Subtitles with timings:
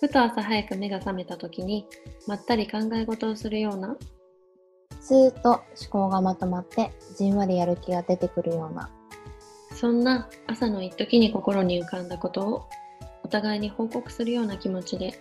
[0.00, 1.86] ふと朝早く目が覚めた時に
[2.26, 3.96] まったり考え事をするような
[4.98, 8.90] スーッと思考がまとまってじんわりやる気が出てくるような。
[9.74, 12.68] そんな朝の一時に心に浮かんだことを
[13.22, 15.14] お互いに報告するような気持ちで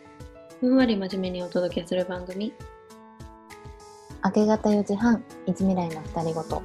[0.59, 2.53] ふんわり真面目にお届けする番組。
[4.23, 6.61] 明け方4時半いつ未来の二人ごと。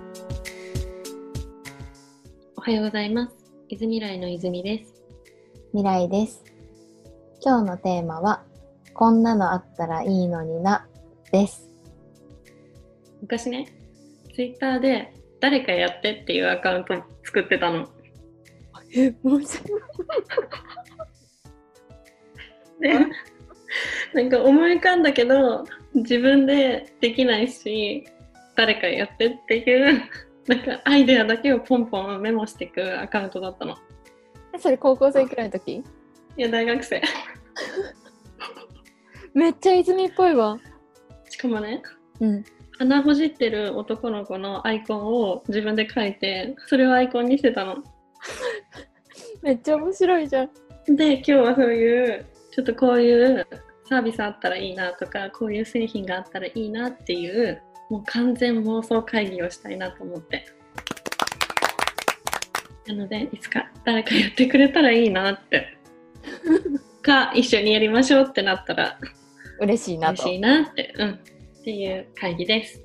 [2.56, 3.36] おはようございます。
[3.68, 5.02] 泉来の泉です。
[5.72, 6.53] 未来です
[7.46, 8.42] 今日のテーマは
[8.94, 10.86] こんなのあったらいいのにな
[11.30, 11.68] です。
[13.20, 13.68] 昔ね
[14.34, 17.86] ツイッターで誰かやってっていうアカウント作ってたの。
[18.96, 19.58] えもし
[22.80, 22.94] で
[24.14, 28.06] なんか思い浮かんだけど自分でできないし
[28.56, 30.00] 誰かやってっていう
[30.46, 33.76] なんかアイデアだけをポンポンメモしていくアカウントだったの。
[34.58, 35.84] それ高校生くらいの時？
[36.36, 37.00] いや大学生
[39.34, 40.58] めっちゃ泉っぽいわ。
[41.28, 41.82] しかもね
[42.20, 42.44] うん。
[42.78, 47.82] 鼻ほじってる男の子のアイコンを自分で書いてそれをアイコンにしてたの。
[49.42, 50.50] めっちゃ面白いじゃん。
[50.96, 53.46] で今日はそういうちょっとこういう
[53.88, 60.46] サービスあったらいいなとかこういう製品があったらいいなっていうもう完全妄想会議をしたいなと思って。
[62.86, 65.78] なのでいつか誰かやってくれたらいいなって
[67.04, 68.98] か一緒にやりましょうってなったら
[69.60, 70.22] 嬉しいなと。
[70.22, 70.94] 嬉しいなって。
[70.98, 71.10] うん。
[71.10, 71.18] っ
[71.62, 72.82] ていう会議です。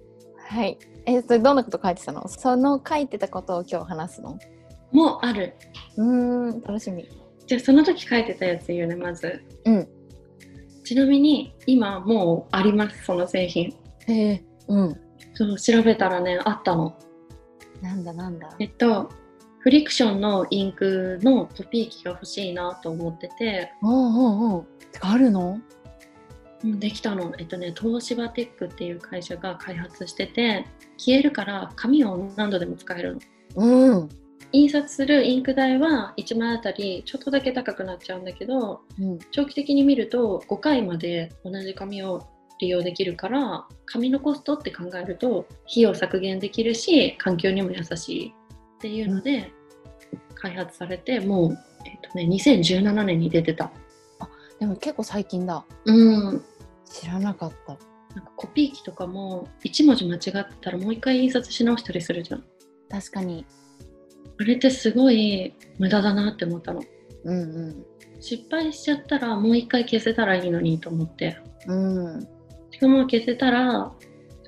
[0.48, 0.78] はい。
[1.06, 2.28] えそれどんなこと書いてたの？
[2.28, 4.38] その書いてたことを今日話すの？
[4.92, 5.54] もうある。
[5.98, 7.08] うーん楽しみ。
[7.48, 9.42] じゃあその時書いてたやつ言うねまず。
[9.66, 9.88] うん。
[10.84, 13.74] ちなみに今もうありますその製品。
[14.08, 15.00] へえうん。
[15.34, 16.98] そう調べたらねあったの。
[17.82, 18.50] なんだなんだ。
[18.60, 19.10] えっと
[19.60, 23.74] フリクションのインクのコピー機が欲しいなと思ってて。
[23.82, 24.66] おうおうおう。
[24.92, 25.60] てかあるの？
[26.64, 27.34] うんできたの。
[27.38, 30.66] えっとね東芝テックっていう会社が開発してて
[30.98, 33.18] 消えるから紙を何度でも使える
[33.56, 33.66] の。
[33.66, 34.10] うん。
[34.52, 39.20] 印刷するインク代は1枚あたりちょっとだけ高くなっちゃうんだけどうん。
[39.32, 42.26] 長期的に見ると5回まで同じ紙を
[42.60, 48.34] 利用できるから紙のコストって考えると費用削減できるし環境にも優しい
[48.80, 49.52] っていうので
[50.36, 53.72] 開発されてもう、えっとね、2017年に出てた。
[54.58, 55.66] でも結構最近だ。
[55.86, 56.44] うん。
[56.86, 57.78] 知らなかった。
[58.16, 62.44] なんかコピー機とかも1文字間違ってたらもう一回印刷し直したりするじゃん。
[62.90, 63.46] 確かに。
[64.40, 66.82] あれってすごい無駄だなって思ったの。
[67.26, 67.86] うん
[68.22, 71.38] 失敗しちゃったらもう一回消せたらいいのにと思って。
[71.68, 72.28] うんうん。
[72.72, 73.94] しかも消せたら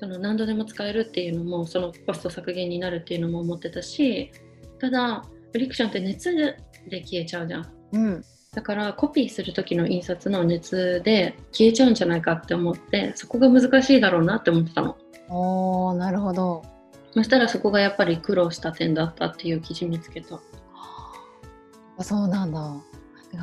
[0.02, 4.32] その何度でも使えるっていうのもそのコスト削減になるっていうのも思ってたし
[4.80, 6.56] ただフリクションって熱で
[7.02, 7.72] 消えちゃうじゃん。
[7.92, 8.24] うん。
[8.52, 14.96] だからコピーする時の印刷の熱で消えちゃうんじゃないかって思ってそこが難しいだろうなって思ってたの。
[15.28, 16.64] おーなるほど。
[17.14, 20.40] そしたらそこがやっぱり苦労した点だったっていう記事見つけた。
[21.96, 22.02] あ。
[22.02, 22.74] そうなんだ。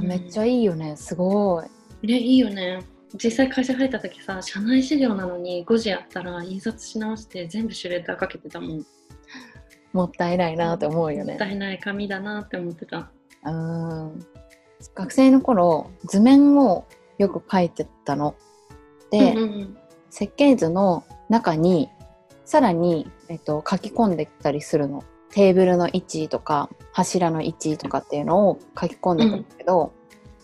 [0.01, 1.63] めっちゃいいよね、すご
[2.03, 2.07] い。
[2.07, 2.81] ねいいよね
[3.15, 8.85] 実際会社入った時さ社内資料なのに5時やったら印刷し直して全部シュレッダーかけてたもん。
[9.91, 13.11] もったいないなって思うよもっねたいない紙だなって思ってた。
[13.45, 14.25] うん
[14.95, 16.85] 学生の頃図面を
[17.17, 18.35] よく描いてたの。
[19.11, 19.77] で、うんうんうん。
[20.09, 21.89] 設計図の中に
[22.45, 25.03] さらに、えっと、書き込んでたりするの。
[25.31, 29.93] テーブルの位置とか柱の位置とかっていうのを書き込んでたんだけど、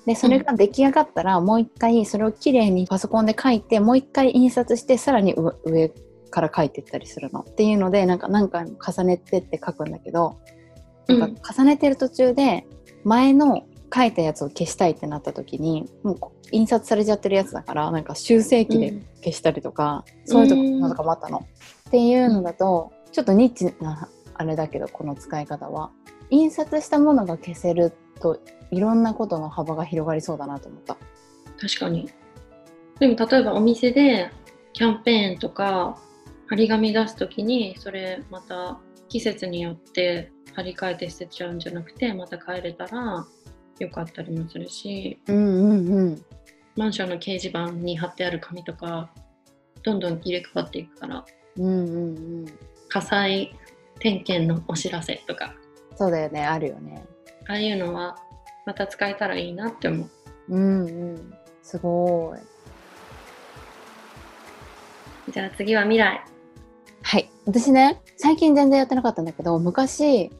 [0.05, 5.91] でそれが出来上がったらもう一回それをきれいにパソコンで書いてもう一回印刷してさらに上上
[6.29, 7.45] から書いてったりするの。
[7.49, 10.39] っていうのでなんか何回も重ねてって書くんだけど、
[11.07, 11.35] うんなん。
[11.35, 12.67] か重ねてる途中で
[13.03, 13.63] 前の
[13.93, 16.17] 書いたやつを消したいってなった時にもう
[16.51, 21.47] 印刷されちゃってるやつだからなんか修正機で消したりとか、そういうとこうんなんかもあったの。
[21.87, 25.91] っていうのだとちょっとニッチなあれだけどこの使い方は。
[26.31, 28.39] 印刷したものが消せると
[28.71, 30.97] いろんなことの幅が広がりそうだなと思った。
[31.59, 32.09] 確かに
[32.99, 34.31] でも例えばお店で
[34.73, 35.97] キャンペーンとか
[36.47, 38.77] 張り紙出す時にそれまた
[39.09, 43.25] 季節によって張り替えて捨てちゃうんじゃなくてまた帰れたら
[43.79, 46.25] よかったりもするしうんうんうん。
[46.75, 49.09] マンションの掲示板に貼ってある紙とか
[49.83, 51.25] どんどん入れ替わっていくから
[51.57, 52.45] うんうんうん。
[52.89, 53.55] 火災
[53.99, 55.55] 点検のお知らせとか
[55.95, 57.05] そうだよね、あるよね。
[57.47, 58.17] ああいうのは
[58.65, 60.09] また使えたらいいなって思う
[60.49, 61.33] うんうん。
[61.61, 62.39] すごい。
[65.31, 66.23] じゃあ次は未来
[67.01, 67.29] はい。
[67.45, 70.31] 私ね、最近全然やってなかったんだけど、昔、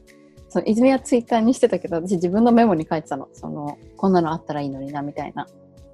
[0.48, 3.28] その泉はツイッターにしてたけど、私自分のメモに書いてたの。
[3.32, 5.46] その、こんなのあったらいいのにな、みたいな。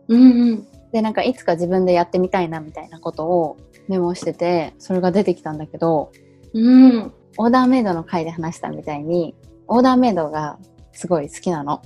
[0.09, 0.67] うんうん。
[0.93, 3.57] でなんかいつか自分でやってみたいなみたいなことを
[3.89, 6.13] メモしててそれが出てきたんだけど
[6.53, 7.13] うん。
[7.39, 9.35] オーダーメイドの回で話したみたいに
[9.67, 10.59] オーダーメイドが
[10.93, 11.81] すごい好きなの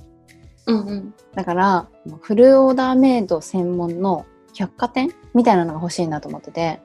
[0.67, 1.13] うんうん。
[1.33, 1.89] だから
[2.21, 6.79] フルオーダーメイド専門の百貨店みたいなのが欲しいなと思ってて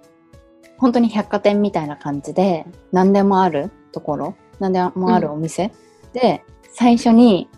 [0.79, 5.73] 本当に百貨店みたいな感じで何でもあるところ何でもあるお店、
[6.13, 7.49] で最初に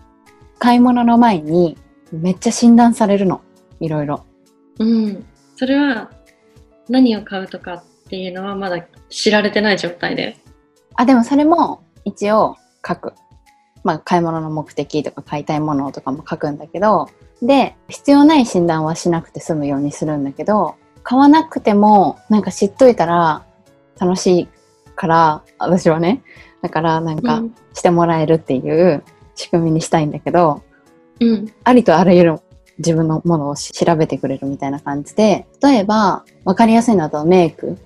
[0.59, 1.77] 買い物の前に
[2.11, 3.41] めっちゃ診断されるの
[3.79, 4.25] いろいろ
[4.79, 5.25] うん。
[5.55, 6.11] それは
[6.89, 10.37] 何を買うとかっていうのはまだ知られてない状態で。
[10.95, 12.55] あでもそれも一応
[12.87, 13.13] 書く
[13.85, 17.09] まあ買い物の目的とか買いたいものとかも書くんだけど
[17.41, 23.45] で必要ない診断はしなくて済むようにするんだけど買わなくてもなんか知っといたら
[23.97, 24.49] 楽しい
[24.95, 26.23] から私はね。
[26.61, 27.55] だからなんかうん。
[27.73, 29.03] してもらえるっていう
[29.35, 30.63] 仕組みにしたいんだけど、
[31.19, 31.53] うん。
[31.63, 32.39] ありとあらゆる
[32.79, 37.77] 自分のものを調べてくれるみたいな感じで例えば分かりやすいのだとメイク。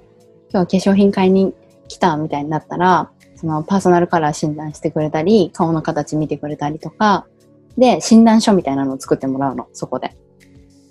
[0.51, 1.53] 今日は化粧品買いに
[1.87, 7.25] 来たみたいになったらそのパーソナルカラー診断してくれたり顔の形見てくれたりとか
[7.77, 10.13] で診断書みたいなのを作ってもらうのそこで。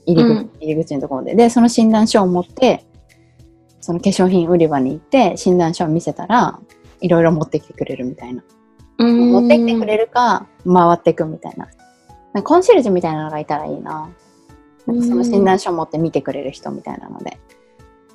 [0.07, 0.51] 入り口,、うん。
[0.59, 1.35] 入り口のところで。
[1.35, 2.87] でその診断書を持って
[3.83, 6.59] その化粧品売り場に行って診断書を見せたら
[7.03, 8.43] いろいろ持ってきてくれるみたいな。
[8.97, 9.33] うん。
[9.33, 11.69] 持ってきてくれるか回っていくみたいな。
[12.33, 14.09] なコンシェルジュみたいなのがいたらいいな。
[14.87, 17.39] なんかその診断書を持って見てくれる人みたいなので。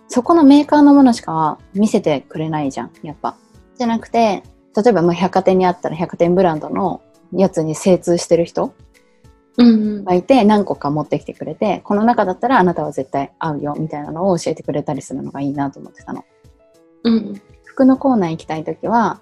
[0.07, 3.35] そこのメーカーのものしか見せてくれないじゃんやっぱ
[3.83, 4.43] じゃなくて
[4.75, 7.01] 例えばまあ百貨店にあったら百貨店ブランドの
[7.33, 8.73] やつに精通してる人。
[9.55, 16.25] がいて何個か持ってきてくれてこの中だったらあなたは絶対合うよみたいなのを教えてくれたりするのがいいなと思ってたの
[17.03, 19.21] うん服のコーナー行きたい時は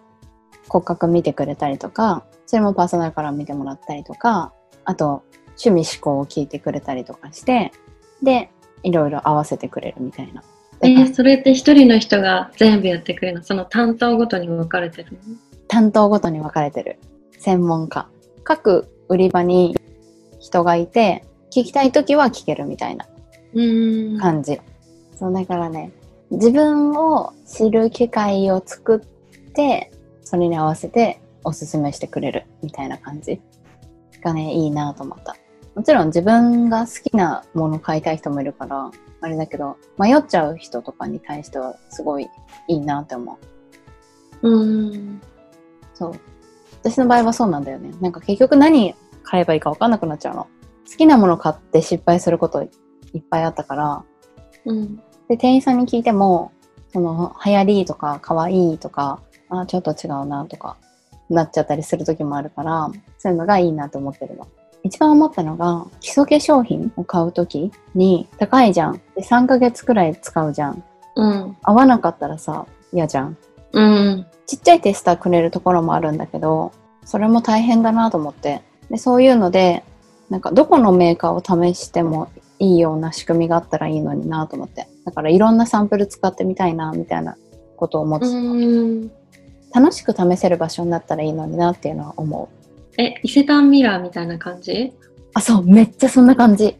[0.69, 4.53] 骨格見てくれたりとかそれもパーソナルカラー見てもらったりとか
[4.85, 5.23] あと
[5.61, 7.73] 趣味思考を聞いてくれたりとかして
[8.23, 8.51] で
[8.83, 10.43] いろいろ合わせてくれるみたいな。
[10.83, 13.43] えーそれって一人の人が全部やってくれるの？
[13.43, 15.19] その担当ごとに分かれてるの？
[15.67, 16.97] 担当ごとに分かれてる。
[17.37, 18.07] 専門家。
[18.43, 19.77] 各売り場に
[20.39, 23.05] 人がいて聞きたい時は聞けるみたいな
[23.53, 23.61] う
[24.15, 24.17] ん。
[24.19, 24.59] 感じ、
[25.15, 25.91] そうだからね
[26.31, 29.91] 自分を知る機会を作って
[30.23, 33.39] それに合わせておすすめしてくれるみたいな感じ
[34.23, 35.35] がねいいなと思った
[35.75, 38.91] もちろん自分が好きなもの買いたい人もいるから
[39.21, 42.27] あれだけど迷っちゃう人とかに対してはすごい
[42.68, 43.39] いいなって思
[44.41, 44.50] う。
[44.50, 45.21] うん。
[45.94, 46.13] そう。
[46.81, 47.91] 私の場合はそうなんだよね。
[48.01, 50.47] なんか結局何買えばいいか分かんなくなっちゃうの。
[50.89, 52.65] 好きなもの買って失敗することい
[53.19, 54.03] っぱいあったから。
[54.65, 54.97] うん。
[55.27, 56.51] で店員さんに聞いても
[56.91, 60.77] その流行りとか可愛いとかあちょっと違うなとか
[61.29, 64.47] なっちゃったりする時もあるからそういうのがいいなと思ってるの
[64.83, 69.01] 一番思ったのが基礎化粧品を買う時に高いじゃん。
[69.15, 70.83] で3ヶ月くらい使うじゃん。
[71.15, 71.57] うん。
[71.61, 73.37] 合わなかったらさ嫌じゃん。
[73.73, 74.25] うん。
[74.45, 76.71] ちっちゃいテスターくれるところもあるんだけど
[77.05, 78.61] それも大変だなと思って。
[78.89, 79.83] でそういうので
[80.29, 82.29] なんかどこのメーカーを試しても
[82.59, 84.87] いいような仕組みがあったらいいのになと思って。
[85.05, 87.35] だからいろんなサンプル使ってみたいなみたいな
[87.75, 89.11] ことを思ってた、うん。
[89.73, 92.60] 楽しく試せる場所になったらいいのになっていうのは思う
[92.97, 94.93] え、伊勢丹ミラーみたいな感じ？
[95.33, 96.75] あそうめっちゃそんな感じ。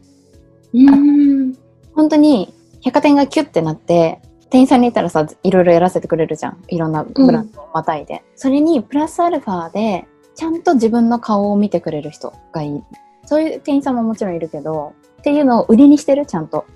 [0.74, 1.54] うん。
[1.94, 2.52] 本当に
[2.82, 6.62] 百貨店がキュッてなって店員さんに言ったらさいろいろやらせてくれるじゃん。
[6.68, 12.82] いろんなブランドをまたいで、それにプラスアルファでちゃんと自分の顔を見てくれる人がいい。
[13.24, 16.66] そういう店員さんももちろんいるけどっていうのを売りにしてるちゃんと。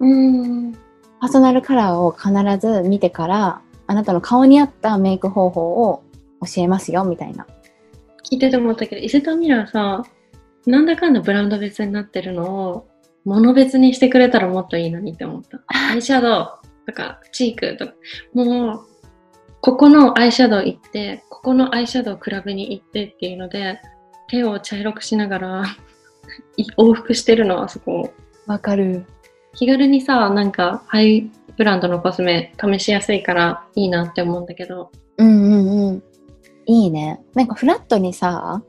[0.00, 0.72] うん。
[1.20, 2.32] パーソナルカラーを必
[2.66, 6.02] ず見てからあなたの顔に合ったメイク方法を
[6.40, 7.46] 教えますよみたいな
[8.30, 10.02] 聞いてて思ったけど、伊勢丹ミラーさ、
[10.66, 12.88] なんだかんだブランド別になってるのを、
[13.24, 15.62] 物別にしてくれたらもっといいのにって思った。
[15.68, 17.94] アイシャドウとか、チークとか、
[18.34, 18.80] もう、
[19.60, 23.80] ここのアイシャドウ行って、ここのアイシャドウ比べに行ってっていうので、
[24.28, 25.64] 手を茶色くしながら
[26.56, 28.12] い 往復してるの、あそこ。
[28.46, 29.04] わかる
[29.54, 34.90] 気軽にさ、なんか、ハイブランドのコスメ試しやすいからいいなって思うんだけど。
[35.18, 35.81] うんうんうん
[36.66, 37.20] いいね。
[37.34, 38.62] なんかフラットにさ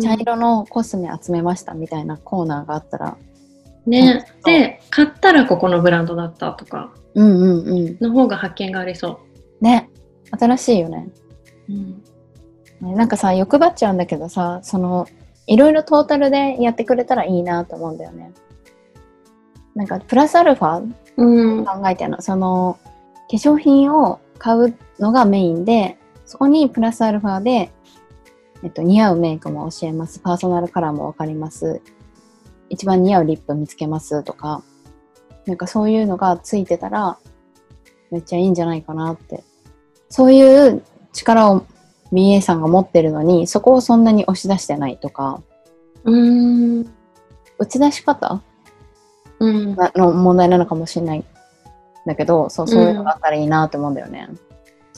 [0.00, 3.16] 茶色のコスメ集めましたみたいなコーナーがあったら。
[3.86, 4.26] ね。
[4.44, 7.98] で、買ったらここのブランドだったとか、うんうんうん。
[8.00, 9.20] の方が発見がありそ
[9.60, 9.90] ね。
[10.38, 11.08] 新しいよね。
[11.68, 11.72] う。
[11.72, 12.96] うん。
[12.96, 15.06] なんかさ欲張っちゃうんだけどさその
[15.46, 18.32] いろいろトータルでやってくれたらいいなと思うんだよね。
[19.74, 21.64] なんかプラスアルファうん。
[21.64, 22.20] 考えてるの。
[22.20, 22.78] その
[23.30, 27.72] 化粧品を買うのがメインでそこにプラスアルファで、
[28.62, 31.80] えっと、似合うメイクも教えますパーソナルカラーもわかります
[32.70, 34.62] 一番似合うリップ見つけますとか、
[35.46, 37.18] なんかそういうのがついてたら、
[38.10, 39.44] めっちゃいいんじゃないかなって。
[40.08, 41.66] そういう力を
[42.12, 45.42] BA さんが持ってるのに、そこをそんなに押し出してないとか、
[46.04, 46.90] うーん。
[47.58, 48.42] 打ち出し方？
[49.40, 49.76] うん。
[49.76, 51.24] なの問題なのかもしれないん
[52.06, 54.28] だけど、そう、そういうのがあったらいいなと思うんだよね。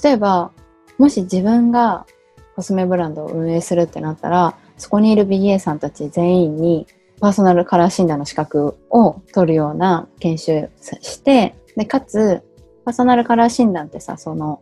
[0.03, 0.53] 例えば、
[0.99, 2.07] もし自分が
[2.55, 6.87] コスメブランドを運営するってなったら、そこにいる BA さんたち全員に
[7.21, 12.43] パーソナルカラー診断の資格を取るような研修して、で、かつ、
[12.85, 14.61] パーソナルカラー診断ってさ、その、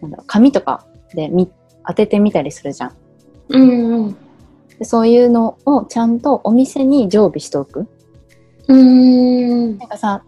[0.00, 1.50] なんだろう、紙とかで見
[1.86, 2.92] 当ててみたりするじゃん。
[3.48, 4.16] うんうん。
[4.78, 7.86] でそういうのをちゃんとお店に常備しておく。
[8.68, 9.78] うーん。
[9.78, 10.22] なんかさ、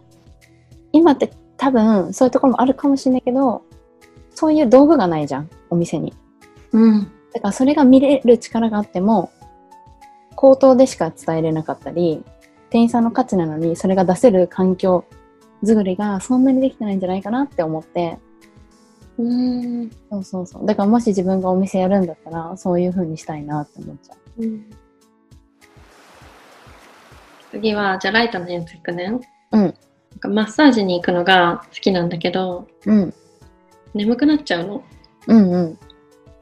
[0.92, 3.62] 今って多分そういうところもあるかもしれないけど、
[4.34, 6.14] そういう道具がないじゃん、お店に。
[6.72, 7.12] うん。
[7.32, 9.30] だからそれが見れる力があっても、
[10.36, 12.24] 口頭でしか伝えれなかったり、
[12.70, 15.04] 店員さんの価値なのにそれが出せる環境
[15.64, 18.18] 作りがそんなにできてないんじゃないかなって思って、
[19.18, 19.90] うーん。
[20.10, 20.66] そうそうそう。
[20.66, 24.42] だからもし自分がお店やるんだったら、そういう風にしたいなって思っちゃう。
[24.42, 24.70] うん
[27.50, 29.20] 次は、じゃあライトのやついくね。
[29.50, 29.74] うんなん
[30.18, 33.14] かマッサージに行くのが好きなんだけど、うん。
[33.94, 34.84] 眠くなっちゃうの？
[35.26, 35.78] うんうん。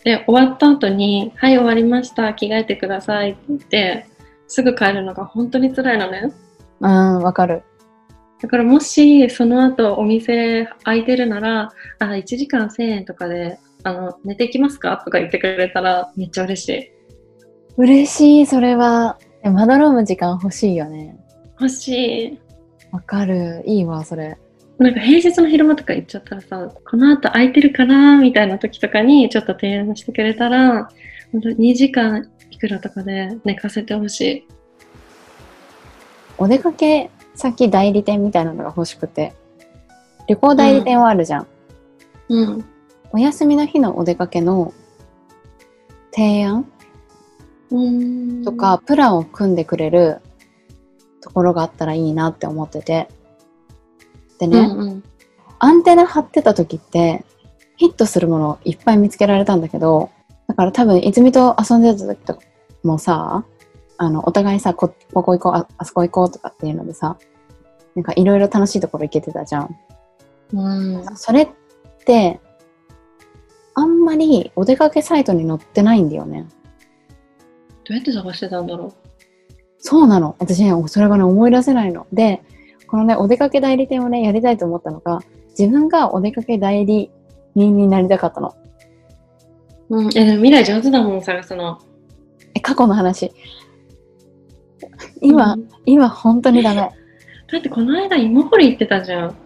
[0.05, 4.07] で、終わった後に、はい、終わりました、着替えてくださいって言って、
[4.47, 6.33] すぐ帰るのが本当に辛いのね。
[6.81, 7.63] うん、わかる。
[8.41, 14.97] だからもし、その後お店空いてるなら、あ、1時間1000円とかで、あの、寝てきますか？
[15.05, 16.93] とか言ってくれたら、めっちゃ嬉しい。
[17.77, 19.19] 嬉しい、それは。
[19.43, 21.17] でまどろむ時間欲しいよね。
[21.61, 21.89] 欲し
[22.27, 22.41] い。
[22.93, 23.63] わかる。
[23.67, 24.39] いいわ、それ。
[24.79, 30.89] なんか平日の昼間とか行っちゃったらさ、この後空いてるかなみたいな時とかにちょっと提案してくれたら、
[31.33, 34.47] 本当2時間いくらとかで寝かせてほしい。
[36.39, 39.35] お出かけ先代理店みたいなのが欲しくて。
[40.29, 41.47] 旅行代理店はあるじゃん。
[42.29, 42.65] うん。
[43.13, 44.75] お休みの日のお出かけの
[46.13, 46.71] 提案
[47.71, 50.19] うーんとか、、プランを組んでくれる
[51.21, 53.09] ところがあったらいいなって思ってて。
[54.39, 55.05] でね、うんうん。
[55.59, 57.25] アンテナ張ってた時って、
[57.77, 60.11] ヒットするものいっぱい見つけられたんだけど、
[60.47, 62.41] だから多分、泉と遊んでた時とか
[62.83, 63.45] もさ、
[63.99, 67.19] あの、お互いさ、こ、ここ行こう、ああそこ行こうとかっていうのでさ、
[67.95, 69.77] なんかいろいろ楽しいところ行けてたじゃん。
[70.53, 71.17] うん。
[71.17, 71.49] それっ
[72.05, 72.41] て、
[73.75, 76.47] あんまりお出かけサイトに載ってないんだよね。
[77.85, 78.93] どうやって探してたんだろ
[79.79, 80.37] そうなの。
[80.39, 82.07] 私ね、それがね、思い出せないの。
[82.13, 82.43] で、
[82.89, 87.11] このね、お出かけ代理店をね、やりたいと思ったのが、自分がお出かけ代理
[87.55, 88.55] 人になりたかったの。
[89.91, 90.05] う。
[90.05, 90.09] うん。
[90.17, 91.79] え、でも未来上手だもん、探すの。
[92.55, 93.31] え、過去の話。
[95.21, 96.91] 今、うん今本当にダメ。
[97.53, 99.37] だってこの間芋掘り行ってたじゃん。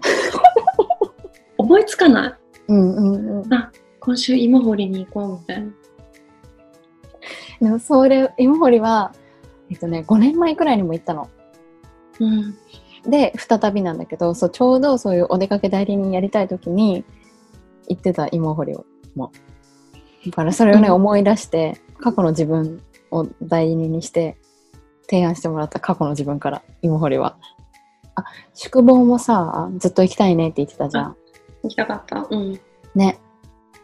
[1.59, 2.35] 思いつかない。
[2.69, 3.51] うんうんうん。
[4.01, 5.73] 今週芋掘りに行こうみたいな。
[7.61, 9.13] でもそれ、芋掘りは、
[9.71, 11.29] えっとね、5年前くらいにも行ったの。
[12.19, 12.55] うん。
[13.07, 17.05] で、再びなんだけど、そう、ちょうどそういうお出かけ代理人やりたい時に
[17.89, 18.85] 行ってた芋掘りを。
[19.15, 19.33] も
[20.25, 20.31] う。
[20.31, 22.81] だからそれをね、うん思い出して、過去の自分
[23.11, 24.37] を代理人にして、
[25.09, 27.37] 提案してもらった過去の自分から、芋掘りは。
[28.15, 31.17] あ、宿坊もさ、ずっと行きたいねって言ってたじゃん。
[31.63, 32.27] 行きたかった。
[32.31, 32.61] うん。
[32.95, 33.19] ね。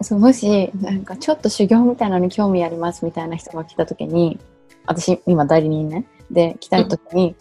[0.00, 4.38] そうもし、なんかちょっと修行みたいなのに興味ありますみたいな人が来た時に、
[4.86, 6.06] 私、今代理人ね。
[6.30, 7.34] で、来た時に、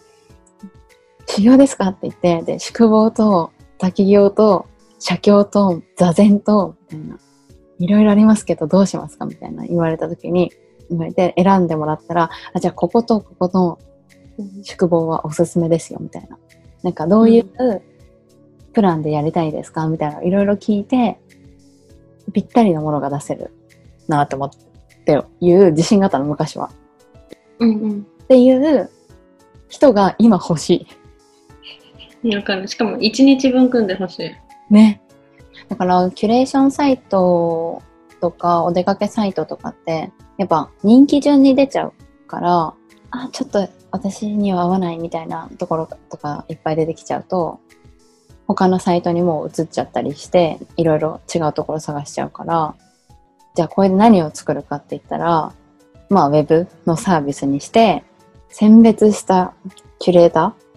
[1.28, 1.88] 修行ですか？
[1.88, 4.66] って言って、で、宿坊と、滝行と、
[4.98, 7.18] 写経と、座禅と、みたいな。
[7.78, 9.24] いろいろありますけど、どうしますか？
[9.26, 10.50] みたいな言われた時に、
[10.90, 13.78] 言われて選んでもらったら、あ、じゃあこことここの
[14.64, 16.38] 宿坊はおすすめですよ、みたいな。
[16.82, 17.82] なんかどういう
[18.72, 19.86] プランでやりたいですか？
[19.86, 21.20] みたいな、いろいろ聞いて、
[22.32, 23.52] ぴったりのものが出せる
[24.08, 24.50] なって思っ
[25.04, 26.70] ていう自信があったの、昔は。
[27.60, 28.06] うんうん。
[28.24, 28.90] っていう
[29.68, 30.86] 人が今欲し
[32.24, 32.68] わかる。
[32.68, 34.72] しかも1日分組んでほしい。
[34.72, 35.00] ね。
[35.68, 37.82] だから、キュレーションサイト
[38.20, 41.92] とか、お出かけサイトとかって、やっぱ人気順に出ちゃう
[42.26, 42.74] から、
[43.10, 47.60] あ、ちょっと私には合わないみたいなところとかいっぱい出てきちゃうと、
[48.46, 52.74] 他のサイトにもう移っちゃったりして、いろいろ違うところ探しちゃうから、
[53.54, 55.52] じゃあこれで何を作るかって言ったら、
[56.08, 58.04] まあウェブのサービスにして、
[58.48, 59.54] 選別した
[59.98, 60.67] キュレーター、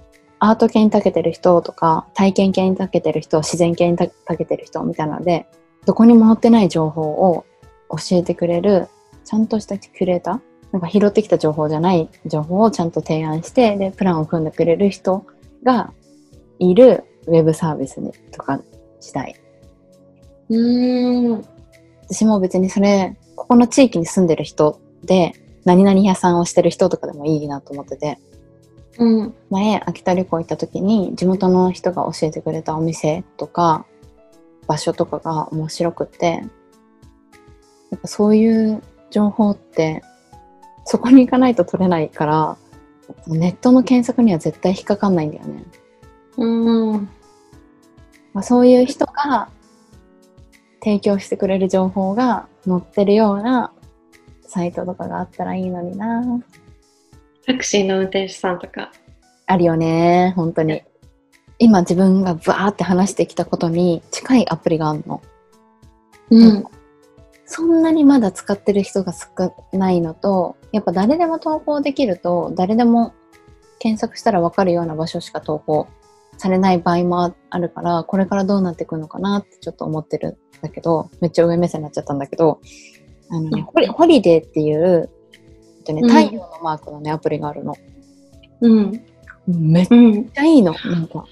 [0.44, 5.46] アート系に長けてる人とか、体験系に長けてる人、自然系に長けてる人みたいなので、
[5.86, 7.46] どこにも載ってない情報を
[7.90, 8.88] 教えてくれる、
[9.24, 10.40] ちゃんとしたキュレーター
[10.72, 15.26] なんか拾ってきた情報じゃない情報をちゃんと提案して、で、プランを組んでくれる人
[15.64, 15.94] が
[16.58, 18.60] いるウェブサービスにとか
[19.00, 19.36] したい。
[20.50, 21.46] うーん。
[22.10, 25.34] 私も別にそれ、ここの地域に住んでる人で、
[25.66, 28.18] 何々屋さんをしてる人とかでもいいなと思ってて、
[28.98, 29.34] うん。
[29.50, 33.86] 前、秋田旅行行った時に、地元の人が教えてくれたお店とか、
[34.68, 36.44] 場所とかが面白くって、
[37.90, 40.04] やっぱそういう情報って、
[40.86, 42.58] そこに行かないと取れないから、
[43.28, 45.64] ネットの検索には絶対引っかかんないんだよね。
[46.38, 47.10] うん。
[48.34, 49.50] まあ、そういう人が
[50.82, 53.74] 提供してくれる情報が載ってるような
[54.42, 56.24] サイトとかがあったらいいのにな
[57.46, 58.92] タクシーの運転手さんとか。
[59.48, 60.82] あるよね本当に
[61.60, 65.22] 今自分がバーって話してきたことに近いアプリがあるの
[66.30, 66.66] うん。
[67.46, 73.14] そんなにまだ使ってる人が少ないのとやっぱ誰でも投稿できると誰でも
[73.80, 75.88] 検索したら分かるような場所しか投稿
[76.38, 82.62] されない場合もあるからこれからどうなっていくのかなってちょっと思ってるんだけどめっちゃ上目線になっちゃったんだけど
[83.30, 85.10] あの、ねうんホリデーっていう、
[85.82, 87.76] とね、うん太陽のマークのねアプリがあるの
[88.62, 89.04] うん。
[89.48, 90.30] めっうん。
[90.30, 91.26] ちゃいいのなんか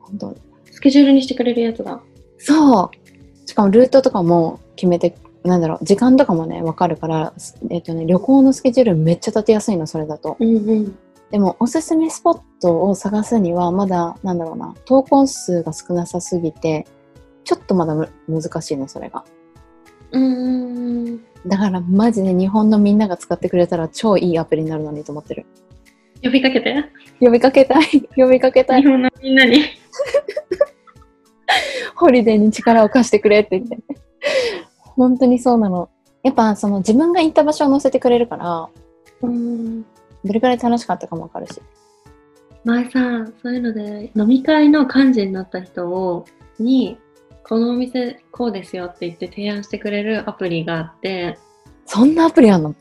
[0.00, 0.36] 本当
[0.70, 2.00] スケジュールにしてくれるやつだ。
[2.38, 7.32] そうしかもルートとかも決めてなんだろう時間とかもね分かるから、
[7.70, 10.98] えっとね、旅行のスケジュールめっちゃ立てやすいのそれだとうんうん。
[11.30, 16.86] でもおすすめスポットを探すにはまだなんだろうな投稿数が少なさすぎて
[17.44, 19.24] ちょっとまだむ難しいのそれが
[20.12, 21.20] うん。
[21.46, 25.46] だからマジで日本のみんなが使ってくれたら超いいアプリになるのにと思ってる
[26.22, 26.84] 呼びかけて。
[27.20, 27.84] 呼びかけたい
[28.16, 29.60] 呼びかけたい日本のみんなに。
[31.94, 33.78] ホリデーに力を貸してくれって言って。
[34.78, 35.90] 本当にそうなの。
[36.22, 38.68] やっぱその自分が行った場所を載せてくれるから、
[39.22, 39.82] うん。
[39.82, 41.60] どれくらい楽しかったかもわかるし。
[42.64, 46.24] 前さ、そういうので、飲み会の幹事になった人を、
[46.58, 46.98] に、
[47.46, 51.38] このお店こうですよって言って提案してくれるアプリがあって、
[51.84, 52.74] そんなアプリあんの？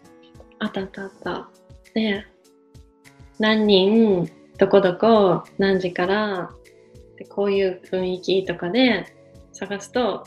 [0.60, 1.50] あったあったあった。
[1.94, 2.26] で、
[3.40, 6.50] 何人、どこどこ、何時から、
[7.18, 9.06] でこういう雰囲気とかで
[9.52, 10.26] 探すと、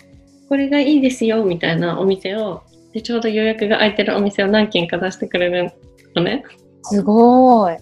[0.49, 5.73] これがいいですよみたいなお店を、でちょうど予約が空いてるお店を何軒か出してくれる
[6.15, 6.45] のね。
[6.83, 7.81] すごーい。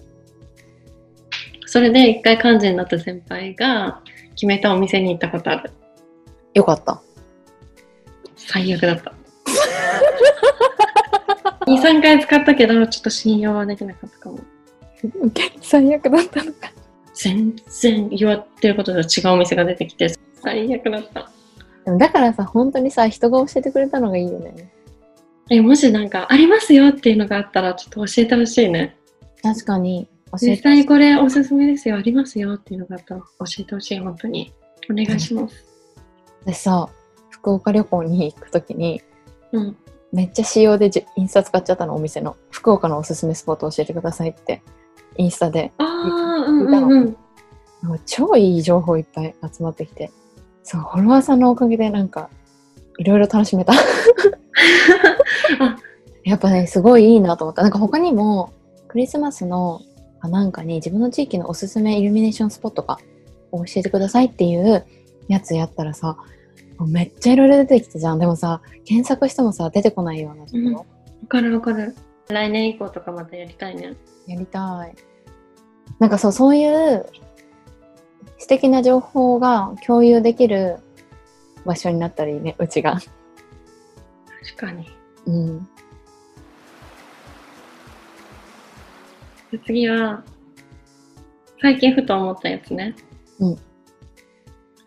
[1.65, 4.01] それで一回幹事になった先輩が
[4.35, 5.71] 決めたお店に行ったことある。
[6.55, 7.01] よかった。
[8.35, 9.13] 最悪だった。
[11.67, 14.39] 2、3回使ったけど、ちょっと信用はできなかったかも。
[15.61, 16.71] 最悪だったのか。
[17.13, 21.29] 全然言われてることと違うお店が出てきて、最悪だった。
[21.85, 24.71] でもだからさ、本当にさ、人が教えてくれたのがいいよね。
[25.49, 28.97] え、もしなんかありますよっていうのがあったら、ちょっと教えてほしいね。
[29.43, 30.07] 確かに。
[30.31, 30.63] 教え実て。
[30.63, 34.53] 際これおすすめですよ、ありますよっていうのがあったら教えてほしい、本当に。
[34.89, 35.74] お願いします。
[36.45, 36.89] 私さ、
[37.29, 39.01] 福岡旅行に行くときに、
[39.51, 39.77] うん。
[40.11, 42.37] めっちゃ仕様でじインスタ使っちゃったの、お店の。
[42.51, 44.61] 福岡のおすすめスポット教えてくださいって、
[45.17, 45.73] インスタで。
[45.77, 45.87] ああ、
[46.47, 47.17] うんうんうん。
[48.05, 50.11] 超いい情報いっぱい集まってきて。
[50.63, 52.29] そう、フォロワーさんのおかげでなんか、
[52.97, 53.73] いろいろ楽しめた。
[53.73, 53.75] あ
[56.23, 57.61] やっぱね、すごいいいなと思った。
[57.61, 58.51] なんか他にも、
[58.87, 59.81] クリスマスの、
[60.21, 62.99] あなんかに自分の地域のおすすめイルミネーションスポットか
[63.51, 64.85] を教えてくださいっていう
[65.27, 66.17] やつやったらさ、
[66.79, 68.19] めっちゃいろいろ出てきたじゃん。
[68.19, 70.85] でもさ、検索してもさ、出てこないようなところ、わ
[71.29, 71.95] かるわかる。
[72.27, 73.95] 来年以降とかまたやりたいね。
[74.27, 74.95] やりたい。
[75.99, 77.05] なんかそう、そういう
[78.37, 80.77] 素敵な情報が共有できる
[81.65, 82.99] 場所になったらいいね、うちが。
[82.99, 84.87] 確かに。
[85.27, 85.59] うん。
[89.51, 90.23] で次は、
[91.61, 92.95] 最近ふと思ったやつね。
[93.39, 93.57] うん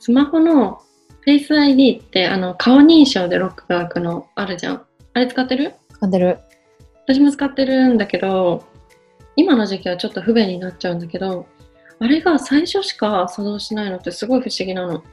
[0.00, 0.80] スマホの
[1.28, 4.82] Face ID ってあの顔認証でロックが開くのあるじゃん。
[5.12, 5.74] あれ使ってる？
[5.90, 6.38] 使ってる。
[7.06, 8.64] 私も使ってるんだけど、
[9.36, 11.46] 今の時期はちょっと不便になっちゃうんだけど、
[11.98, 15.04] あれが最初しか作動しないのってすごい不思議なの。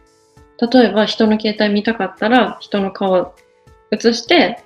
[0.71, 3.35] 例えば人の携帯見たかったら人の顔
[3.91, 4.63] 映して、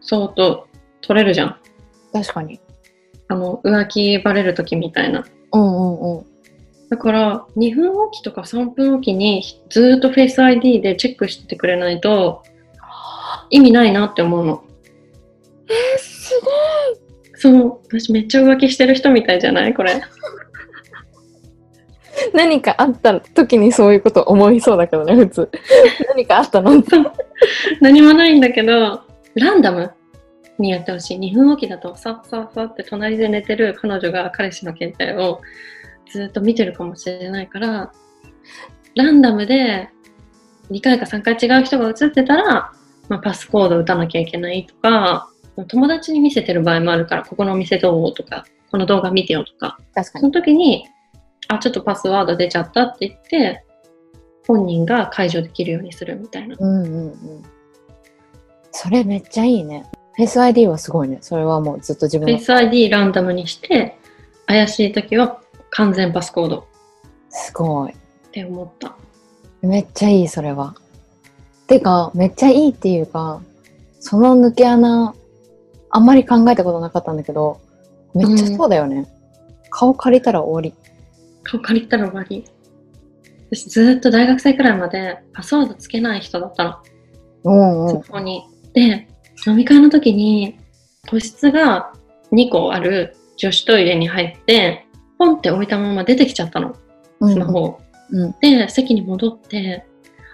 [0.00, 0.66] そーっと
[1.00, 1.56] 撮れるじゃん。
[2.12, 2.60] 確かに。
[3.28, 5.24] あの、浮気バレる時みたいな。
[5.52, 6.26] うんうんうん。
[6.92, 12.42] だから、2分おきとか3分おきにずーっと Face ID でチェックしててくれないと
[13.48, 14.62] 意味ないなって思うの。
[15.70, 16.52] えー、すごい
[17.32, 19.72] そう、私めっちゃ浮気してる人みたいじゃない？
[19.72, 20.02] これ。
[22.34, 25.50] 何かあった時にそういうこと思いそうだけどね、普通。
[26.10, 26.72] 何かあったの？
[27.80, 29.00] 何もないんだけど、
[29.34, 29.90] ランダム。
[30.58, 31.18] にやってほしい。
[31.18, 35.40] 2分おきだと、さっさっさって隣で寝てる彼女が彼氏の携帯を
[36.12, 37.92] ずっと見てるかもしれないから、
[38.94, 39.88] ランダムで
[40.70, 42.72] 2回か3回違う人が映ってたら、
[43.08, 45.28] まあ、パスコード打たなきゃいけないとか、
[45.68, 50.30] 友達に見せてる場合もあるから、ここのお店どうとか、この動画見てよとか、その。
[50.30, 50.86] 時に、
[51.48, 53.64] あ、ちょっとパスワード出ちゃったって言って、
[54.46, 56.56] 本人が解除できるようにするみたいな。
[56.58, 57.42] うんうんうん。
[58.70, 59.86] それめっちゃいいね。
[60.14, 61.18] フェイス ID はすごいね。
[61.20, 62.38] それはもうずっと自分の。
[62.38, 63.98] Face ID ランダムにして、
[64.46, 65.40] 怪しい時は
[65.72, 66.64] 完全パスコードっ
[67.30, 67.94] すごい。
[68.30, 68.96] て思った。
[69.62, 70.74] めっちゃいい、それは。
[71.66, 73.40] てか、めっちゃいいっていうか、
[74.00, 75.14] その抜け穴、
[75.90, 77.60] あんまり考えたことなかったんだけど、
[78.14, 79.06] めっちゃそうだよね。
[79.70, 80.74] 顔借りたら終わり。
[81.42, 82.44] 顔借りたら終わり。
[83.50, 86.76] 私ずっと大学生くらいまでパスワードつけない人だったの。
[87.44, 87.90] うんうん。
[87.90, 88.44] そこに。
[88.74, 89.08] で、
[89.46, 90.58] 飲み会の時に、
[91.08, 91.92] 個室が
[92.32, 94.86] 2個ある女子トイレに入って、
[95.22, 96.74] ポンって置いたまま出てきちゃったの。
[97.20, 97.80] スマホを。
[98.10, 98.34] うん。
[98.40, 99.84] で、席に戻って、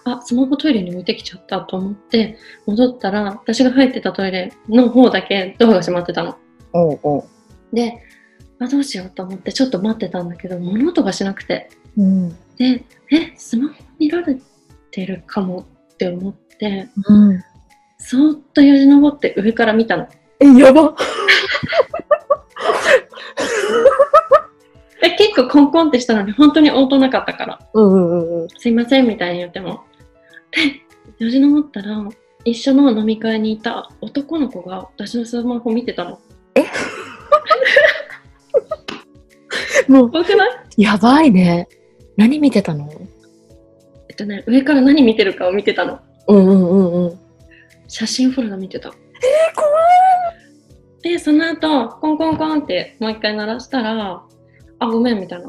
[0.05, 6.37] あ、スマホトイレに置いてきちゃったと思って、戻ったら、私が入ってたトイレの方だけドアが閉まってたの。
[6.72, 7.24] おうおう。
[7.72, 8.03] で、
[8.59, 11.68] あ、どうしようと思ってちょっと待ってたんだけど、物音がしなくて。
[11.98, 12.31] うん。
[12.57, 14.38] で、え、スマホ見られ
[14.90, 17.44] てるかもって思って、うん。
[17.98, 20.09] そーっとよじ登って上から見たの。
[20.40, 20.96] え、やば
[25.38, 28.48] で、結構コンコンってしたのに、本当に応答なかったから、うんうんうんうん。
[28.59, 29.85] すいませんみたいに言っても。
[30.51, 32.05] で、よじ登ったら、
[32.44, 36.18] 一緒の飲み会にいた男の子が私のスマホ見てたの。
[39.88, 40.46] もう、多くな
[40.77, 40.83] い？
[40.83, 41.68] やばいね。
[42.16, 42.90] 何見てたの？
[44.09, 46.01] えっとね、上から何見てるかを見てたの。
[46.29, 47.18] うんうんうんうん。
[47.87, 48.88] 写真フォルダ見てた。
[48.88, 48.92] え
[49.55, 49.68] 怖
[51.03, 54.22] で、その後、コンコンコンってもう一回鳴らしたら、
[54.78, 55.48] あ、ごめん、みたいな。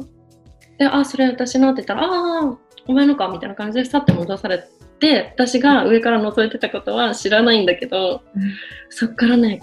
[0.77, 4.67] で、あ、それ私のって言ったら、ああ、お前のか、みたいな感じでさって戻され
[4.99, 8.41] て、私が上から覗いてたことは知らないんだけど、うん
[8.89, 9.61] そっからね、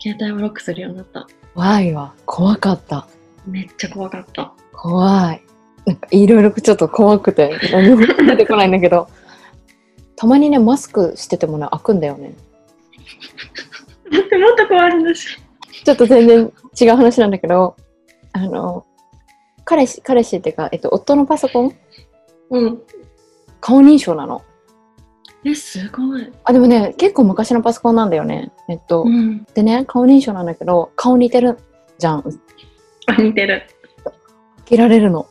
[0.00, 1.26] 携帯をロックするようになった。
[1.54, 2.12] 怖いわ。
[2.26, 3.08] 怖かった。
[3.46, 4.52] めっちゃ怖かった。
[4.72, 5.42] 怖い。
[5.86, 9.08] なんかいろいろちょっと怖くて何も出てこないんだけど、
[10.16, 12.34] たまにね、マスクしててもね、開くんだよね。
[14.12, 15.38] もっと怖い話。
[15.84, 17.76] ちょっと全然違う話なんだけど、
[18.32, 18.85] あの、
[19.66, 21.76] 彼氏、彼氏っていうか、えっと、夫のパソコン？
[22.50, 22.82] うん。
[23.60, 24.42] 顔認証なの。
[25.44, 26.32] え、すごい。
[26.44, 28.52] あ、でもね、結構昔のパソコンなんだよね。
[28.68, 29.44] えっと、うん。
[29.54, 31.58] でね、顔認証なんだけど、顔似てる
[31.98, 32.24] じゃん。
[33.06, 33.64] あ、似てる。
[34.64, 35.26] 切られるの。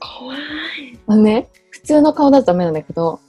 [0.00, 0.38] 怖い。
[1.06, 3.20] あのね、普通の顔だとダメなんだけど、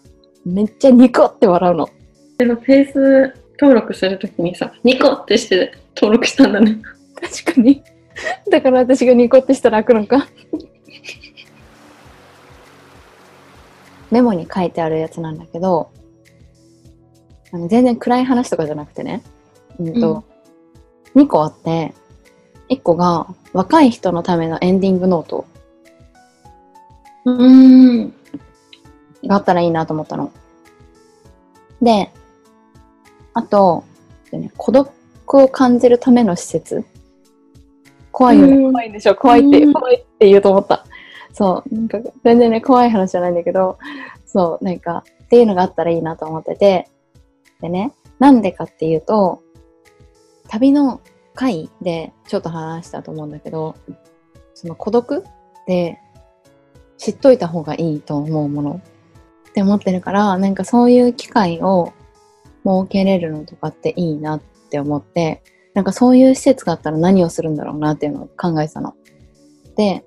[0.45, 1.89] めっちゃニコって笑うの。
[2.37, 6.81] でも、フェイス登録するときにさ、ニコってして登録したんだね。
[7.21, 7.83] 確かに。
[8.49, 10.27] だから私がニコってしたら開くのか。
[14.11, 15.89] メモに書いてあるやつなんだけど、
[17.51, 19.23] あの全然暗い話とかじゃなくてね、
[19.79, 20.23] うんと、
[21.15, 21.93] 2個あって、
[22.69, 25.45] 1個が若い人のためのエンディングノート
[27.25, 28.13] うーん。
[29.25, 30.31] があったらいいなと思ったの。
[31.81, 32.11] で、
[33.33, 33.83] あと、
[34.31, 34.91] でね、孤独
[35.33, 36.85] を感じるための施設
[38.13, 38.55] 怖いよね。
[38.55, 38.71] うん。
[38.71, 39.15] 怖いんでしょ。
[39.15, 39.73] 怖いって、うん。
[39.73, 40.85] 怖いって言うと思った。
[41.33, 43.77] そう、なんか全然ね、怖い話じゃないんだけど、
[44.25, 46.87] そう、なんか、っていうのがあったらいいなと思ってて、
[47.59, 49.41] でね、なんでかっていうと、
[50.47, 51.01] 旅の
[51.33, 53.75] 回でちょっと話したと思うんだけど、
[54.53, 55.23] その孤独
[55.65, 55.99] で
[56.97, 58.81] 知っといた方がいいと思うもの。
[59.49, 61.93] って思ってるから、なんかそういう機会を
[62.65, 68.95] 設けれるのとかっていいなって思って、なんかそういう施設があったら何をするんだろうなっていうのを考えてたの。
[69.75, 70.05] で、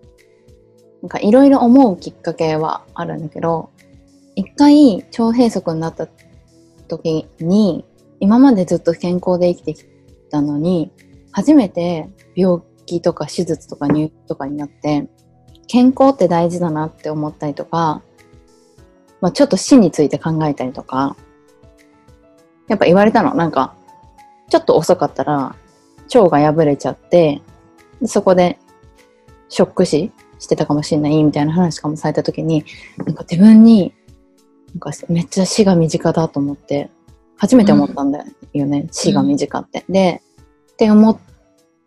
[1.03, 3.71] なんかいろいろ思うきっかけはあるんだけど、
[4.35, 6.09] 一回腸閉塞になった
[6.89, 7.85] 時に、
[8.21, 9.85] 今までずっと健康で生きてき
[10.31, 10.93] たのに、
[11.33, 15.09] 初めて病気とか手術とか入院とかになって、
[15.67, 18.03] 健康って大事だなって思ったりとか、
[19.21, 21.17] まあ、ちょっと死について考えたりとか、
[22.69, 23.35] やっぱ言われたの。
[23.35, 23.75] なんか、
[24.49, 25.57] ちょっと遅かったら、
[26.15, 27.43] 腸が破れちゃって、
[28.01, 28.59] でそこで
[29.49, 32.65] ショック死してたかもしれないみたいな話とかもされた時に、
[32.99, 33.95] なんか自分に、
[34.75, 36.91] なんかめっちゃ死が身近だと思って、
[37.37, 39.85] 初めて思ったんだよね、死が身近って。
[39.89, 40.23] で、
[40.73, 41.19] って思っ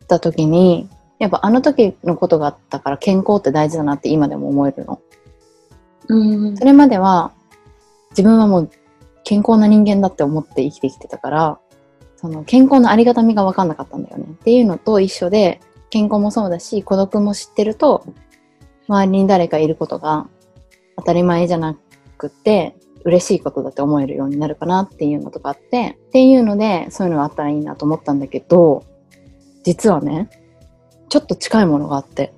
[0.07, 5.01] た時に、やっぱあの時のことがあったから健康って大事だなって今でも思えるの。
[6.07, 7.33] うんそれまでは
[8.11, 8.71] 自分はもう
[9.23, 11.59] 健康な人間だって思って生きてきてたから、
[12.21, 18.05] その健康のありがたみが分かんなかったんだよねっていうのと一緒で健康もそうだし孤独も知ってると
[18.89, 20.27] 周りに誰かいることが
[20.97, 21.77] 当たり前じゃな
[22.17, 28.83] くって嬉しいことだって思えるようになるかなっていうのとかあってっていうのでそういうのがあったらいいなと思ったんだけど
[29.63, 30.29] 実はね
[31.07, 32.33] ちょっと近いものがあって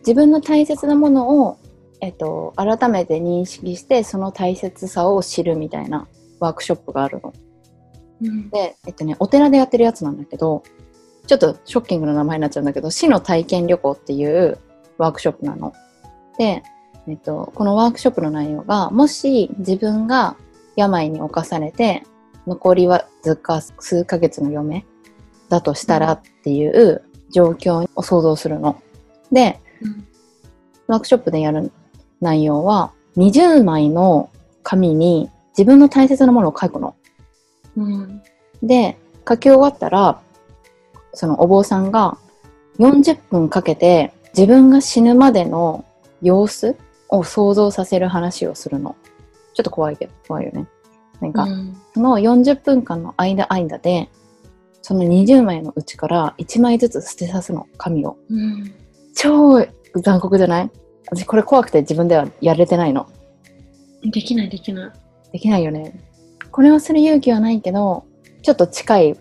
[0.00, 1.56] 自分の大切なものを、
[2.02, 6.06] えっと、改めて認識してその大切さを知るみたいな
[6.38, 7.32] ワークショップがあるの。
[8.22, 10.62] うんで、えっとね、お寺でやってるやつなんだけど
[11.26, 14.58] ちょっとショッキングな名前になっちゃうんだけど死の体験旅行っていう
[14.98, 15.72] ワークショップなの。
[16.38, 16.62] で、
[17.08, 20.36] えっと、このワークショップの内容がもし自分が
[20.76, 22.02] 病に侵されて
[22.46, 24.84] 残りわずか数ヶ月の嫁
[25.48, 28.80] だとしたらっていう状況を想像するの。
[29.30, 30.06] で、うん
[30.92, 31.72] ワークショップでやる
[32.20, 34.30] 内容は20枚の
[34.62, 36.94] 紙に自分の大切なものを書くの。
[37.76, 38.22] うん
[38.62, 38.96] で、
[39.28, 40.20] 書き終わったら、
[41.14, 42.16] そのお坊さんが
[42.78, 45.84] 40分かけて自分が死ぬまでの
[46.22, 46.76] 様子
[47.08, 48.96] を想像させる話をするの。
[49.54, 50.66] ちょっと怖いけど、怖いよね。
[51.20, 54.08] なんか、うんその40分間の間間で、
[54.80, 58.16] その20枚のうちから1枚ずつ捨てさすの、紙を。
[58.30, 58.72] うん
[59.14, 60.70] 超残酷じゃない？
[61.10, 63.06] 私これ怖くて自分ではやれてないの。
[64.02, 64.92] できないできない。
[65.32, 66.00] できないよね。
[66.52, 68.04] これをする勇気はないけど、
[68.42, 69.20] ちょっと近い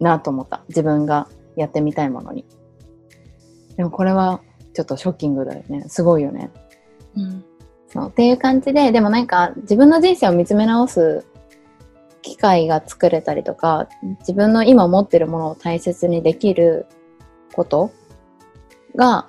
[0.00, 0.62] なと思った。
[0.68, 2.44] 自分がやってみたいものに。
[3.76, 4.40] でもこれは
[4.74, 5.84] ちょっとショッキングだよね。
[5.88, 6.50] すごいよね。
[7.16, 7.44] うん
[7.90, 11.24] そうっていう感じで、でもなんか自分の人生を見つめ直す
[12.20, 13.88] 機会が作れたりとか、
[14.20, 16.86] 自分の今持ってるものを大切にできる
[17.54, 17.90] こと
[18.94, 19.26] が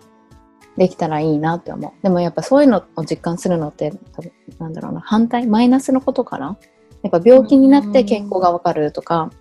[0.77, 2.03] できたらいいなって思う。
[2.03, 6.57] でもやっぱそういうのを実感するのって、多分なんだろうな、反対、マイナスのことから
[7.03, 9.31] やっぱ病気になって健康がわかるとか、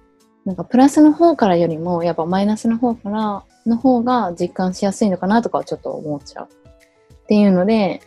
[0.44, 6.48] なんかプラスの方からよりも、やっぱマイナスの方からの方が実感しやすいのかなとかはちょっと思っちゃう。
[6.48, 8.00] っていうので、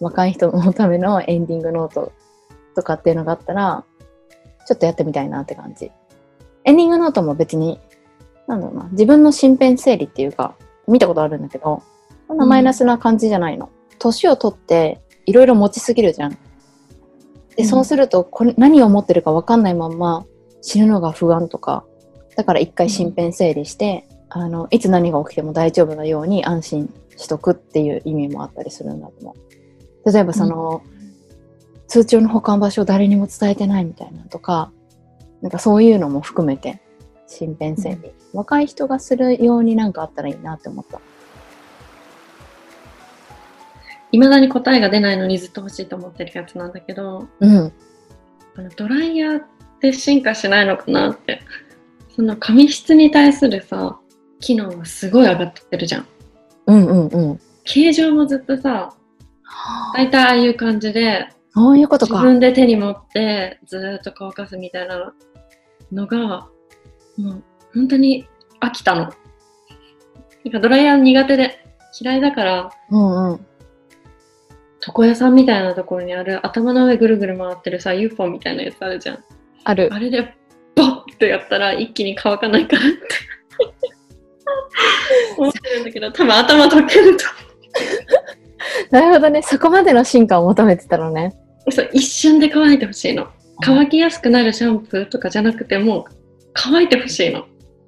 [0.00, 2.12] 若い人のためのエンディングノート
[2.76, 3.84] とかっていうのがあったら、
[4.66, 5.90] ちょっとやってみたいなって感じ。
[6.64, 7.80] エンディングノートも別に、
[8.46, 10.54] なんだろうな、自分の身辺整理っていうか、
[10.86, 11.82] 見たことあるんだけど、
[12.28, 13.70] そんなマイナスな感じじゃないの。
[13.98, 16.38] 年を取って、いろいろ持ちすぎるじゃん。
[17.58, 20.24] うで、んそうすると、これ何を持ってるか分かんないまんま
[20.62, 21.84] 死ぬのが不安とか、
[22.36, 29.34] だから一回身辺整理して、あの、いつ何が起きても大丈夫なように安心しとくっていう意味もあったりするんだと思
[30.04, 30.12] う。
[30.12, 30.82] 例えばその、
[31.88, 34.70] 通帳の保管場所を誰にも伝えてないみたいなのとか、
[35.40, 36.80] なんかそういうのも含めて
[37.40, 41.00] 身辺整理、若い人がするようになんかあったらいいなって思った。
[44.12, 47.72] いまだに答えが出ないのにずっと欲しいと思ってるやつなんだけど、うん。
[48.56, 49.42] あのドライヤーっ
[49.80, 51.40] て進化しないのかなって。
[52.14, 53.96] その髪質に対するさ、
[54.40, 56.06] 機能がすごい上がってるじゃん。
[56.66, 57.40] うんうんうん。
[57.64, 58.92] 形状もずっとさ、
[59.94, 62.14] 大体ああいう感じで、そういうことか。
[62.14, 65.12] 自分で手に持ってずーっと乾かすみたいな
[65.92, 66.48] のが、
[67.16, 67.42] もう
[67.74, 68.26] 本当に
[68.60, 69.02] 飽きたの。
[69.02, 71.64] なんかドライヤー苦手で
[72.00, 73.46] 嫌いだから、うんうん。
[74.88, 79.24] 床屋さんみたいなところにある頭の上ぐるぐる回ってるさ UFO みたいなやつあるじゃん
[79.64, 79.88] ある。
[79.92, 80.34] あれで
[80.74, 82.98] ボッてやったら一気に乾かないかなって
[85.36, 87.24] 思ってるんだけど多分頭溶けると
[88.90, 89.42] なるほどね。
[89.42, 91.34] そこまでの進化を求めてたのね。
[91.70, 93.28] そう一瞬で乾いてほしいの
[93.60, 96.04] 乾きやすくなるシャンプーとかじゃなくてもう
[96.54, 97.44] 乾いてほしいの、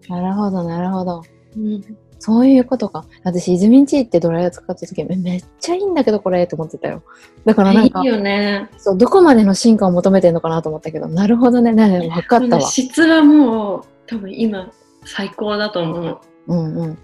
[0.08, 1.22] なるほど、なるほど。
[1.56, 1.82] うん、
[2.20, 3.06] そういうことか。
[3.24, 7.02] 私、イズミンチーってドライヤー使った時めめっちゃいいんだけど、これと思ってたよ。
[7.44, 11.72] だからなんかいい、よねそうどこまでの進化を求めてるのかなと思ったけど、なるほどね。
[11.72, 12.62] なる分かったわ。
[12.62, 14.70] 質はもう多分今
[15.04, 16.98] 最高だと思うのうんうん。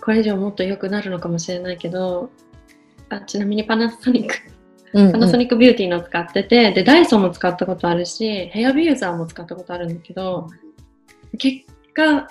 [0.00, 2.30] これ以上もっと良くなるのかもしれないけど
[3.08, 4.34] あちなみにパナソニック
[4.92, 10.48] うん、パナソニックビューティーの使ってて、で、ダイソンも使ったことあるし、ヘアビューザーも使ったことあるんだけど、
[11.36, 12.28] 結果、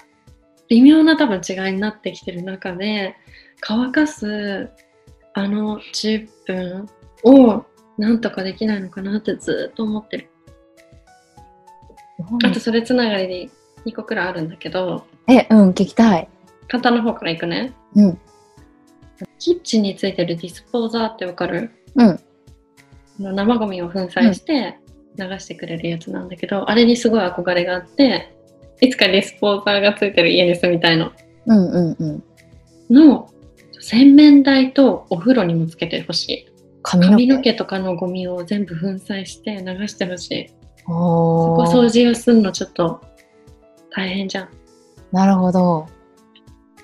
[0.70, 3.16] 微妙な多分違いになってきてる中で、
[3.62, 4.70] 乾かす
[5.34, 6.90] あの10分
[7.24, 7.66] を
[7.98, 10.30] なんとかできないのかなってずっと思ってる。
[12.44, 13.50] あとそれつながりで
[13.86, 16.28] 2個くらいあるんだけど、え、うん、聞きたい。
[16.68, 17.74] 簡単な方からいくね。
[17.96, 18.20] うん。
[19.40, 21.72] キッチンについてるディスポーザーってわかる？
[21.96, 22.20] うん。
[23.20, 24.80] 生ゴミを粉砕して
[25.18, 28.36] 流してくれるやつなんだけど、あれにすごい憧れがあって
[28.82, 31.12] いつかディスポーザーがついてる家に住みたいの
[31.46, 32.24] うんうんうん。
[32.90, 33.30] の
[33.80, 36.48] 洗面台とお風呂にもつけてほしい
[36.82, 37.14] 髪の毛。
[37.14, 40.50] 髪の毛とかのゴミを全部粉砕して流してほしい
[40.86, 43.02] そおこ掃除をするのちょっと
[43.96, 44.50] 大変じゃん。
[45.12, 45.88] なるほど。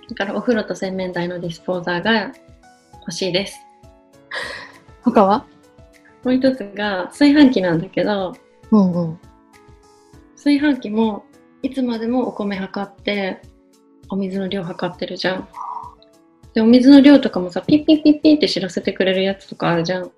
[0.10, 2.32] だからお風呂と洗面台のディスポーザーが
[3.02, 3.60] 欲しいです。
[5.04, 5.46] 他は？
[6.24, 8.34] もう一つが炊飯器なんだけど、
[8.72, 9.20] うんうん。
[10.36, 11.26] 炊飯器も
[11.64, 13.42] いつまでもお米測って
[14.10, 15.48] お水の量測ってるじゃん。
[16.54, 20.12] でお水の量とかもさピッピッピッピッって知らせてくれるやつとかあるじゃん。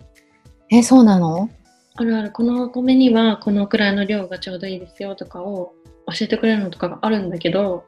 [0.72, 1.50] え、そうなの？
[1.96, 5.74] あるあるこのお米にはこのくらいの量がちょうどいいですよとかを
[6.08, 7.86] 教えてくれるのとかがあるんだけど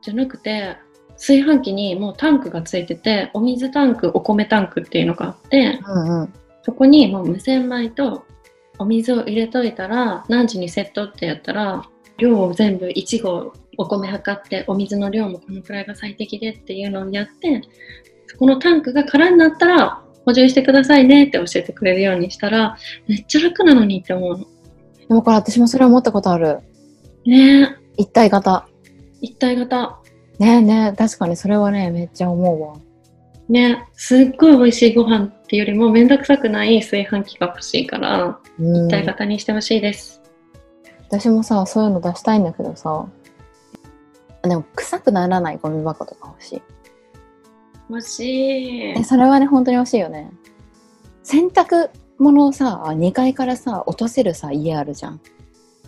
[0.00, 0.76] じゃなくて
[1.14, 6.32] 炊飯器にもうタンクがついててお水タンクお米タンクっていうのがあってうんうん。
[6.62, 8.24] そこにもう無洗米と
[8.78, 11.82] お水を入れといたら何時にセットってやったら
[12.22, 17.62] 量を全部1合お米測ってお水の量もこのくらいが最適でっていうのをやって
[18.26, 22.76] そこのタンクが空になったら補充してくださいねって教えてくれるようにしたら
[23.08, 24.46] めっちゃ楽なのにって思うの。
[25.08, 26.60] でもこれ私もそれ思ったことある。
[27.26, 28.66] ねえ一体型。
[29.20, 29.98] 一体型。
[30.38, 32.76] ねえねえ、確かにそれはね、めっちゃ思うわ。
[33.48, 40.21] ねすっごい美味しいご飯っていうよりもめんどくさくない炊飯器が欲しいからうん一体型にしてほしいです。
[41.12, 43.06] 私もさ、そういうの出したいんだけどさ、
[44.42, 46.62] でも臭くならないゴミ箱とか欲しい。
[47.90, 49.04] 欲しいえ、。
[49.04, 50.32] それはね、本当に欲しいよね。
[51.22, 55.20] 洗濯物をさ、2階からさ、落とせるさ、家あるじゃん。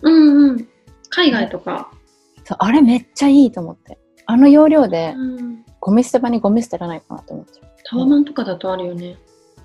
[0.03, 0.67] うんうん。
[1.09, 1.91] 海外とか。
[2.43, 3.97] そうあれめっちゃいいと思って。
[4.27, 7.69] あの容量でうんゴミ捨て場にゴミ捨てらないかなって思っちゃう。
[7.83, 9.17] タワマンとかだとあるよね。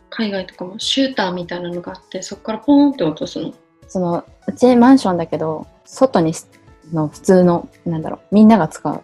[0.08, 3.52] 海外とかもシューターみたいなのがあって、そこからポーンって落とすの。
[3.90, 6.46] そのうちマンションだけど外にし
[6.92, 9.02] の普通のなんだろうみんなが使う。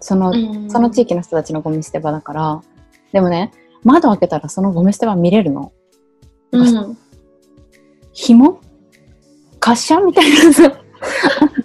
[0.00, 0.70] その,、うん。
[0.70, 2.62] その地域の人たちのゴミ捨て場だから。
[3.12, 5.72] でもね窓開けたらそのゴミ捨て場見れるの。
[6.52, 6.96] うん。
[8.12, 8.60] 紐？
[9.60, 10.70] 滑車みたいなさ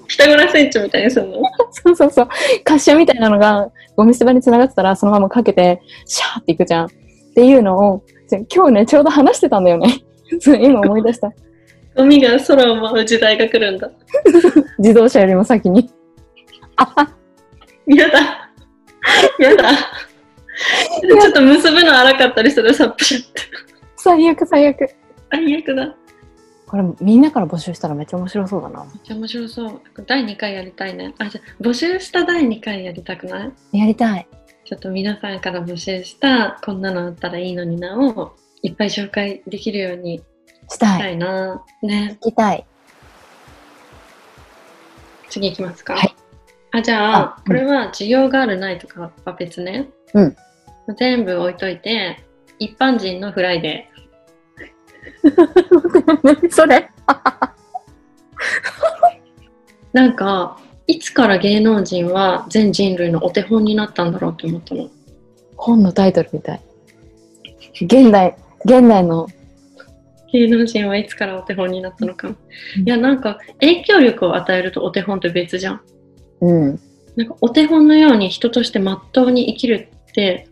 [0.07, 1.41] ピタゴラスイッチみたいにするの？
[1.71, 2.29] そうそうそう。
[2.65, 6.85] 滑車みたいなのがゴミ捨て場に繋がってたらそのままかけてシャーっていくじゃん。
[6.85, 6.89] っ
[7.35, 8.03] ていうのを
[8.53, 10.03] 今日ねちょうど話してたんだよね。
[10.59, 11.31] 今思い出した
[11.95, 13.89] ゴミが空を舞う時代が来るんだ。
[14.79, 15.89] 自動車よりも先に
[17.87, 18.49] やだ。
[19.39, 19.71] やだ。
[21.01, 23.41] ちょっと結ぶの荒かったりするさ、プシュって。
[23.97, 24.89] 最悪最悪
[25.31, 25.85] 最悪だ。
[25.85, 25.95] めっ
[26.67, 29.81] これみんなから募集したらめっちゃ面白そうだなちゃ面白そう。
[30.05, 31.13] 第2回やりたいね。
[31.19, 33.79] あ、じゃあ募集した第2回やりたくない？
[33.79, 34.27] やりたい
[34.65, 40.23] ちょっと皆さんから募集したこんなのあったらいいのになをいっぱい紹介できるように
[40.69, 41.63] したいしたいな。
[41.81, 42.17] ね。
[42.21, 42.65] 聞きたい
[45.29, 45.95] 次いきますか。
[45.95, 46.15] はい
[46.71, 49.89] あ、じゃああ、これは需要があるないとかは別ね。
[50.13, 50.35] うん。
[50.97, 52.21] 全部置いといて、
[52.59, 53.89] 一般人のフライデ
[56.23, 56.89] 何 それ？
[57.07, 57.49] ー。
[59.93, 64.89] なんか、いつから芸能人は全人類のお手本になったんだろうって思ったの。
[65.55, 66.61] 本のタイトルみたい
[67.81, 69.27] 現代現代の
[70.31, 72.29] 芸能人はいつからお手本になったのか。
[72.29, 72.35] うん
[72.85, 75.81] いや、なんか、影響力を与えるとお手本って別じゃん。
[76.41, 76.79] うん
[77.15, 80.49] なんかお手本のように人としてまっとうに生きるって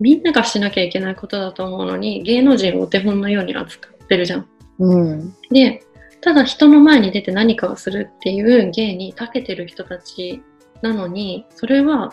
[0.00, 4.48] みんながしなきゃいけないことだと思うのに芸能人をお手本のように扱ってるじゃん。
[4.78, 5.82] うんで
[6.20, 10.42] ただ人の前に出て何かをするっていう芸に長けてる人たち
[10.82, 12.12] なのにそれは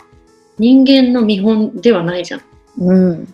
[0.58, 2.42] 人間の見本ではないじゃん。
[2.78, 3.34] うん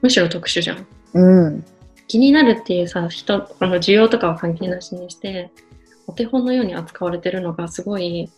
[0.00, 0.86] むしろ特殊じゃん。
[1.14, 1.64] うん
[2.08, 5.50] 気になるっていうさ人あの需要とかは関係なしにして
[6.06, 8.30] お手本のように扱われてるのがすごい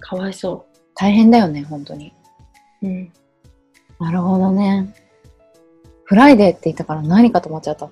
[0.00, 2.12] かわいそ大変だよね本当に
[2.82, 2.86] う。
[2.86, 3.12] うん
[3.98, 4.94] なるほどね
[6.04, 7.88] フライデーって言ったから何かと思っちゃった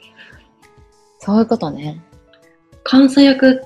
[1.19, 2.03] そういうことね
[2.91, 3.63] 監査役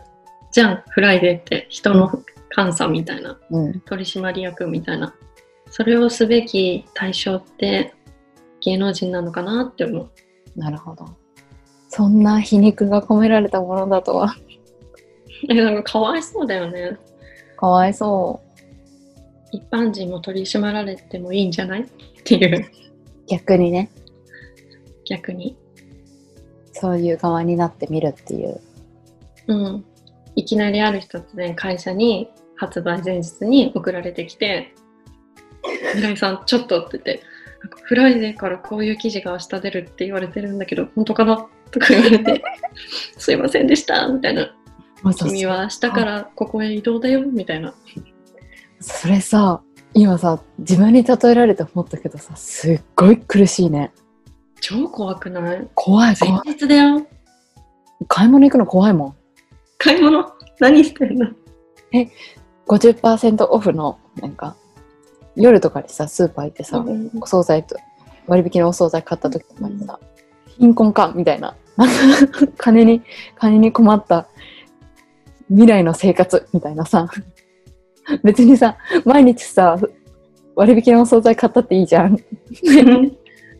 [0.54, 1.66] じゃん、フライデーって。
[1.68, 2.22] 人の
[2.56, 3.36] 監査みたいな。
[3.50, 5.12] うん取締役みたいな。
[5.68, 7.92] それをすべき対象って
[8.60, 10.10] 芸能人なのかなって思う。
[10.54, 11.08] なるほど
[11.96, 14.34] そんな皮肉が込められたものだとは。
[15.48, 16.98] え、なんかかわいそうだよね。
[17.56, 18.40] かわいそ
[19.52, 21.82] 一般人も取り締まられてもいいんじゃない？
[21.82, 21.86] っ
[22.24, 22.64] ていう、う
[23.28, 23.90] 逆にね。
[25.08, 25.56] 逆に。
[26.72, 28.60] そういう側になってみるっていう。
[29.46, 29.84] うん。
[30.34, 34.74] いきなりある一つで会社に発売前日に送られてきて、
[35.94, 37.22] 村井さん、ちょっとって言って、
[37.84, 41.46] フライデーからこういう記事が明日出るって言われてるんだけど、本当かな？
[41.74, 42.42] とか言われて、
[43.18, 44.54] すいませんでしたみたいな。
[45.18, 47.74] 君は明日からここへ移動だよみたいな。
[48.80, 49.60] それさ
[49.92, 53.92] 今さ自分に例えられて思ったけどさすっごい苦しいね。
[54.60, 55.68] 超怖くない？
[55.74, 56.40] 怖い怖い。
[56.46, 57.06] 前日だよ。
[58.08, 59.14] 買買い物行くの怖いもん。
[59.76, 60.24] 買い物？
[60.58, 61.28] 何してんの？
[62.66, 64.56] 午50%オフのなんか
[65.36, 67.10] 夜とかにさスーパー行ってさ、うん。
[67.20, 67.76] お惣菜と
[68.26, 70.00] 割引のお惣菜買った時とかにさ、
[70.46, 71.56] 貧困かみたいな
[72.56, 73.02] 金に
[73.36, 74.28] 金に困った
[75.48, 77.08] 未来の生活みたいなさ。
[78.22, 79.78] 別にさ毎日さ
[80.54, 82.18] 割引のお惣菜買ったっていいじゃん。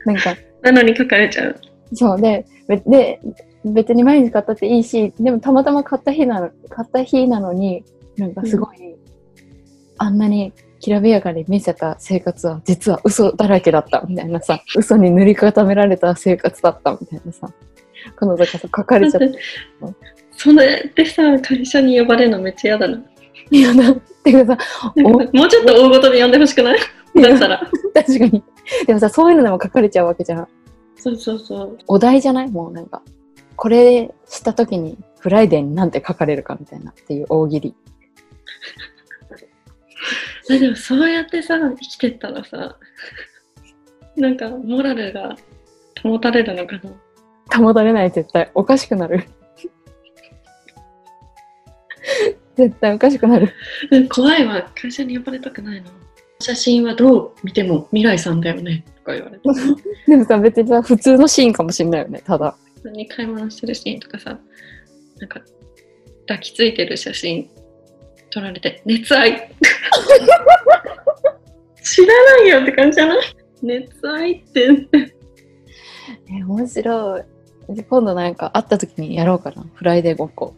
[0.04, 0.36] なんか。
[0.62, 1.56] なのに書かれちゃう。
[1.94, 3.20] そうでべで
[3.64, 7.84] 別に毎日買ったっていいしでもたまたま買った日なの買った日なのに
[8.16, 8.94] なんかすごい、
[9.98, 17.50] あんなにきらびやかに見せた生活は実は嘘だらけだったみたいなさ嘘に塗り固められた生活だったみたいなさ
[18.18, 19.38] このだからさ書かれちゃっ て
[20.36, 23.02] それでさ、会社に呼ばれるのめっちゃ嫌だな。
[23.50, 24.58] いやだってかさ
[24.96, 26.78] なんかもうちょっと大ごとで呼んでほしくない？
[27.22, 27.70] だったら。
[27.94, 28.42] 確かに
[28.86, 30.48] でもさそういうのでも書かれちゃうわけじゃん
[30.96, 31.78] そうそうそう。
[31.86, 32.50] お題じゃない？
[32.50, 33.02] もうなんか
[33.56, 37.74] これした時にフライデーになんて書かれるかみたいなっていう大喜利
[40.50, 42.76] あでもそうやってさ、生きてったらさ、
[44.16, 45.36] なんかモラルが
[46.02, 46.90] 保たれるのかな。
[47.52, 48.50] 保たれない絶対。
[48.54, 49.24] おかしくなる。
[52.56, 53.52] 絶対おかしくなる。
[53.90, 55.90] うん怖いわ、会社に呼ばれたくないな。
[56.40, 58.84] 写真はどう見ても未来さんだよね。
[58.98, 59.48] とか言われて。
[60.08, 62.56] でもさ別にさ普通のシーンかもしんないよねただ。
[62.76, 64.38] 普通に買い物してるシーンとかさ、
[65.18, 65.40] なんか
[66.26, 67.48] 抱きついてる写真
[68.30, 69.50] 撮られて、熱愛。
[71.82, 73.24] 知らないよって感じじゃない？
[73.62, 74.88] 熱愛って。
[76.30, 77.22] え面白い
[77.68, 80.54] 今度なんか会った時にやろうかなフライデーごっこ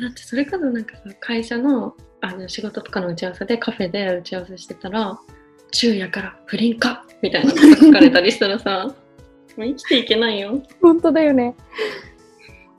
[0.00, 5.18] だってそれこそなんかさ会社のあの仕事とかの打ち合わせでカフェで打ち合わせしてたら
[5.70, 8.94] 「昼夜から不倫か!」みたいなのが書かれたりしたらさ
[9.56, 10.60] もう生きていけないよ。
[10.82, 11.54] 本当だよね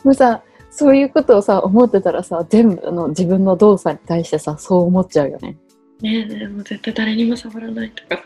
[0.03, 5.57] もうさそういうことをさ思ってたらさ全部の自分の動作に対してさそう思っちゃうよね
[6.01, 8.23] ねえねえもう絶対誰にも触らないとかさ。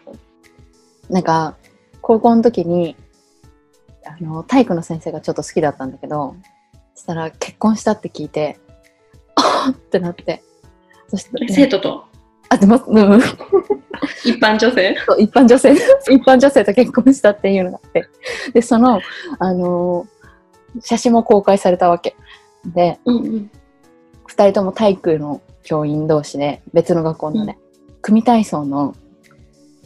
[1.09, 1.55] なんか
[2.01, 2.95] 高校の時に
[4.05, 6.35] あの体育の先生がちょっと好きだったんだけど
[6.95, 8.59] そしたら結婚したって聞いて
[9.35, 10.43] あっってなって。
[11.07, 12.05] そして、生徒と？
[12.49, 13.19] あでも、うん、
[14.25, 14.97] 一般女性？
[15.05, 15.73] そう一般女性。
[15.73, 18.07] 一般女性と結婚したっていうのがあって。
[18.53, 19.01] でその、
[19.39, 20.21] あのー
[20.79, 22.15] 写真も公開されたわけ。
[22.65, 23.51] でうんうん。
[24.29, 27.57] 2人とも体育の教員同士で別の学校のね、
[28.01, 28.95] 組体操の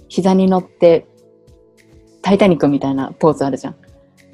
[0.07, 1.07] 膝に乗って
[2.21, 3.75] 「タイタニック」みたいなポーズあるじゃん。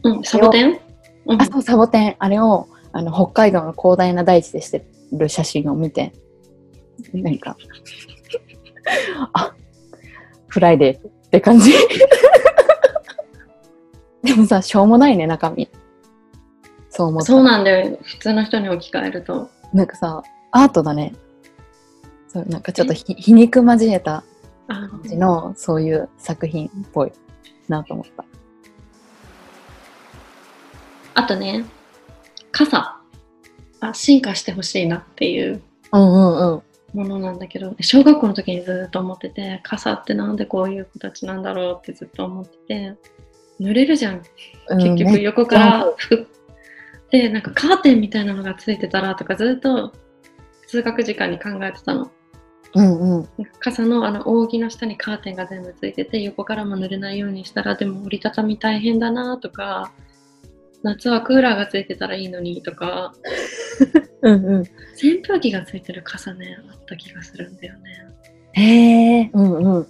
[0.04, 0.80] うん、サボテン？
[1.28, 1.42] うん。
[1.42, 2.16] あそうサボテン。
[2.20, 6.14] あれをあの北海道の広大な大地でしてる写真を見て
[7.14, 7.58] なんか
[9.34, 9.54] あ
[10.48, 11.72] フライデーって感じ。
[14.24, 15.70] でもさしょうもないね中身。
[16.90, 17.26] そう思った。
[17.28, 17.98] そうなんだよ。
[18.04, 19.50] 普通の人に置き換えると。
[19.74, 20.22] なんかさ
[20.52, 21.14] アートだね。
[22.28, 24.24] そうなんかちょっとひ皮肉交えた
[24.68, 27.12] あ感じのそういう作品っぽい
[27.68, 28.24] なと思った
[31.14, 31.66] あとね、
[32.52, 32.98] 傘。
[33.84, 42.96] あ進化してほしいなっていううんうんうんものなんだけど、小学校の時にずっと思ってて、傘ってなんでこういう形なんだろうってずっと思ってて、
[43.62, 44.22] 濡れるじゃん。
[44.70, 46.28] うん結局ね横から服、
[47.12, 49.94] で、なんかカーテンみたいなのがついてたらとかずっと
[50.68, 52.12] 通学時間に考えてたの。
[52.74, 59.92] うんうん傘のあの扇の下にカーテンが全部ついてて横からも濡れないようにしたらでも折りたたみ大変だなとか
[60.84, 63.14] 夏はクーラーがついてたらいいのにとか。
[64.22, 64.62] うんうん。
[64.62, 68.08] 扇風機がついてる傘ねあった気がするんだよね。
[68.54, 69.88] へえうんうん。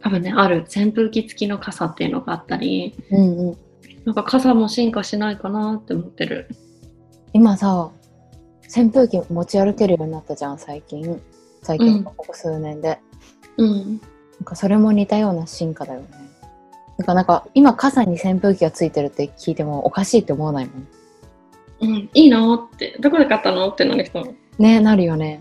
[0.00, 2.94] 多分ねある扇風機付きの傘っていうのがあったり。
[3.10, 3.56] うんうん。
[4.04, 6.48] なんか傘も進化しないかなって思ってる。
[7.32, 7.90] 今さ
[8.74, 11.20] 扇風機持ち歩けるようになったじゃん最近。
[11.62, 12.04] 最近、うん。
[12.04, 12.98] ここ数年で。
[13.56, 13.98] うん。
[13.98, 16.29] なんかそれも似たような進化だよね
[17.00, 20.88] なんかなんか今傘に扇風機がついてるって聞いてもおかしいって思わないもん。
[21.80, 22.98] うんいいのって。
[23.00, 24.22] どこで買ったのってなる人
[24.58, 25.40] ねなるよね。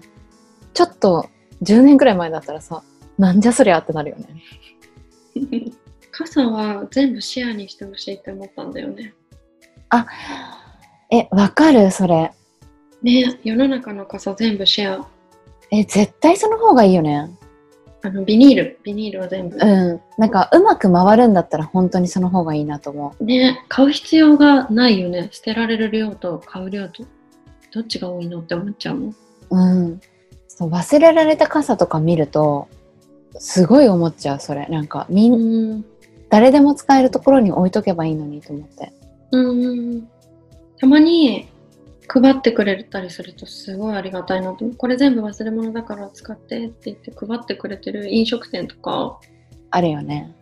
[0.74, 1.28] ちょっと
[1.64, 2.82] 10年くらい前だったらさ
[3.18, 4.42] なんじゃそりゃってなるよね。
[6.12, 9.14] 傘は全部シェアにしてほしいって思ったんだよね。
[11.12, 12.32] えわかるそれ。
[13.04, 15.08] ね世の中の傘全部シェア
[15.72, 17.30] え絶対その方がいいよね
[18.02, 18.80] あのビニール。
[18.84, 20.02] ビニールは全部、うん。
[20.18, 23.66] なんかうまく回るんだったら本当にその方がいいなと思ね。
[23.68, 25.30] 買う必要がないよね。
[25.32, 27.04] 捨てられる量と買う量と。
[27.72, 29.10] どっちが多いのって思っちゃうもん。
[29.10, 29.16] う
[29.50, 30.02] うん。
[30.48, 32.68] そう忘れられた傘とか見ると
[33.38, 34.66] すごい思っちゃうそれ。
[34.68, 35.84] なんかみん
[36.30, 38.94] 誰でも使えるところに置いとけばいいのにと思って。
[39.32, 40.08] うん。
[40.80, 41.50] たまに
[42.12, 49.20] 配ってくれたりするとすごいありがたいなとこれ全部忘れ物だから使ってって言って配ってくれてる飲食店とか
[49.70, 50.36] あるよね。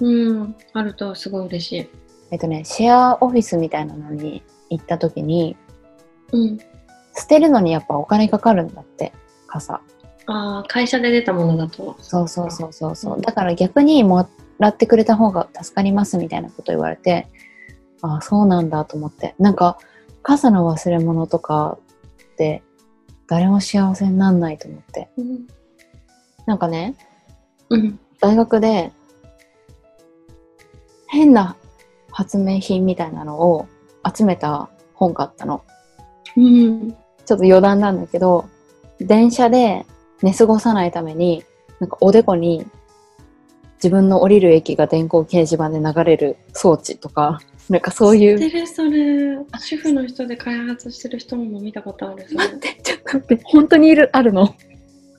[0.00, 1.88] うんあるとすごい嬉しい
[2.30, 5.56] えっとね、シェアオフィスみたいなのに行った時に、
[6.32, 6.58] うん
[7.18, 9.12] 捨てるのにやっぱお金かかるんだって、
[9.46, 9.80] 傘。
[10.26, 13.20] ああ会社で出たものだとそうそうそうそうそう。
[13.22, 14.28] だから逆にも
[14.58, 17.28] らってくれた方が助かりますみたいなこと言われて、
[18.02, 19.34] ああ、そうなんだと思って。
[19.38, 19.78] なんか、
[20.26, 21.78] 傘の忘れ物とか
[22.32, 22.64] って、
[23.28, 25.08] 誰も幸せになんないと思って。
[25.16, 25.46] うん、
[26.46, 26.96] なんかね、
[27.70, 28.90] うん、大学で、
[31.06, 31.56] 変な
[32.10, 33.68] 発明品みたいなのを
[34.04, 35.62] 集めた本があったの。
[36.36, 36.96] うん、ちょ
[37.36, 38.46] っと余談なんだけど、
[38.98, 39.86] 電車で
[40.22, 41.44] 寝過ごさないために、
[41.78, 42.66] なんかおでこに
[43.76, 47.38] 自分の降りる駅が電光掲示板で流れる装置とか、
[47.68, 48.38] なんかそういう。
[48.38, 49.38] 知ってるそれ。
[49.58, 54.54] 主婦の人で開発してる人も見たことある待って、ちょっと待って、本当にいる、あるの？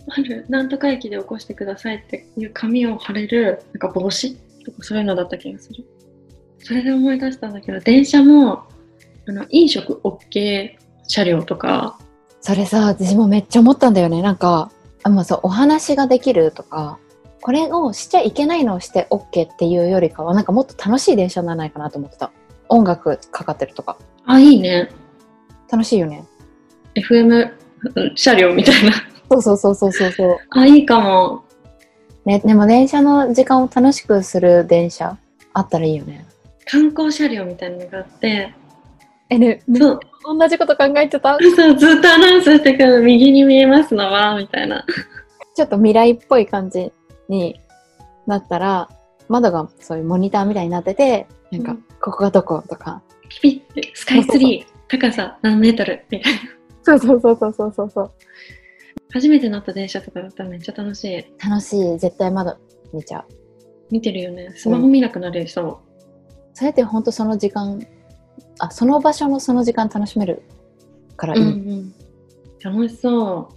[0.10, 0.46] ある。
[0.48, 5.86] なんとか駅で起こしてくださいっていう紙を貼れるなんか帽子とかそういうのだった気がする。
[6.60, 8.64] それで思い出したんだけど電車も
[9.28, 10.76] あの飲食 OK
[11.08, 12.00] 車両とか。
[12.40, 14.22] それさ、私もめっちゃ思ったんだよね。
[14.22, 14.72] なんか、
[15.04, 16.98] あまあそう、お話ができるとか、
[17.42, 22.32] これをしちゃいけないのをして OK っていうよりかは、なんかもっと楽しい電車にならないかなと思ってた。
[22.70, 23.98] 音楽かかってるとか。
[24.26, 24.90] あいいね
[25.72, 26.26] 楽しいよね。
[26.96, 27.52] FM
[28.16, 28.92] 車両みたいな
[29.30, 30.38] そうそうそうそうそうそう。
[30.50, 31.44] あいいかも
[32.26, 35.18] ね、でも電車の時間を楽しくする電車
[35.54, 36.26] あったらいいよね。
[36.66, 38.54] 観光車両みたいなのがあって
[39.30, 40.00] え、ね、そう
[40.38, 41.38] 同じこと考えてた？
[41.40, 44.86] そうずっとアナウンスしてくる右に見えますのはみたいな
[45.56, 46.92] ちょっと未来っぽい感じ
[47.30, 47.60] に
[48.26, 48.90] なったら、
[49.28, 53.02] 窓がそういうモニターみたいになってて、なんかうん、ここがどことか。
[53.30, 56.40] ピピってスカイツリー高さ何メートルみたいな
[56.84, 58.12] そうそうそうそうそうそうそう。
[59.14, 62.00] 初めて乗った電車とかだったらめっちゃ楽しい楽しい。
[62.00, 62.58] 絶対窓
[62.94, 63.26] 見ちゃう。
[63.90, 65.80] 見てるよねスマホ見なくなるそ
[66.54, 67.86] それって本当その時間、
[68.60, 70.42] あ、その場所のその時間楽しめる
[71.16, 71.44] からう、いい。
[71.44, 71.94] うんうん、
[72.62, 73.57] 楽しそう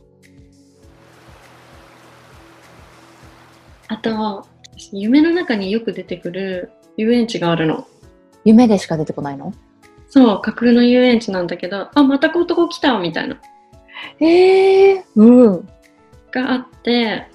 [3.93, 4.47] あと
[4.93, 7.89] 夢の中によく出てくる遊園地があるの。
[8.45, 9.53] 夢でしか出てこないの？
[10.09, 13.37] そう架空の遊園地なんだけどあまたこうとこ来たみたいな。
[14.21, 15.69] ええうん。
[16.31, 17.27] があって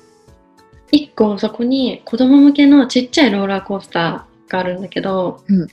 [0.91, 5.68] 一個そこに子供向けのちっちゃいローラーコースターがあるんだけど、うん。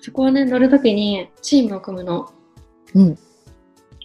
[0.00, 2.30] そこはね乗るときにチームを組むの。
[2.94, 3.18] うん。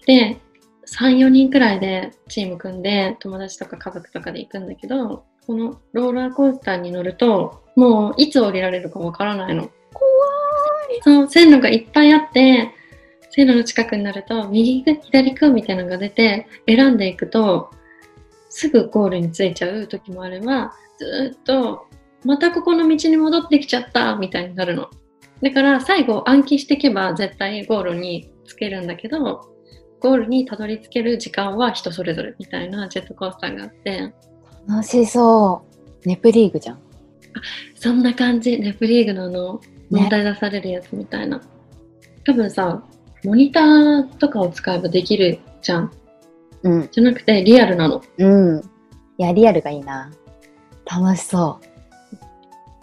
[0.07, 0.41] で
[0.87, 9.67] 34人くらいでチーム組んで友達とか家族とかで行くんだけどこのローラーコースターに乗るともういつ降りられるかわからないの。
[9.91, 10.03] 怖
[11.01, 12.69] そう線路がいっぱいあって
[13.31, 17.71] 線路の近くになると右か左かみたいなのが出て選んでいくと
[18.49, 21.87] すぐゴールに着いちゃう時もあればずーっと
[22.23, 24.87] またここの道に戻ってきちゃったみたいになるの。
[25.41, 29.49] だから最後暗記していけば絶対ゴールにつけるんだけど
[29.99, 34.13] ゴールにたどり着ける時間は人それぞれみたいなジェットコースターがあって
[34.69, 35.63] 楽しそ
[36.05, 36.07] う。
[36.07, 36.79] ネプリーグじゃん。
[37.73, 41.41] そんな感じネプリーグのあのね問題出されるやつみたいな、
[42.23, 42.83] 多分さ
[43.23, 45.91] モニターとかを使えばできるじゃん
[46.63, 46.89] うん。
[46.91, 48.59] じゃなくてリアルなのうん。
[49.17, 50.11] いや、リアルがいいな。
[50.85, 51.65] 楽しそう。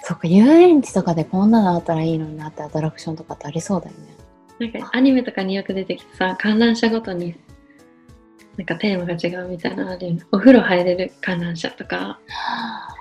[0.02, 4.16] そっか、遊園地とかでこんなのあったらいいのになってアトラクションとかってありそうだよね。
[4.58, 7.34] なんかアニメとかによく出てきてさ観覧車ごとに
[8.56, 12.18] なんかテーマが違うみたいなのあるよねお風呂入れる観覧車とか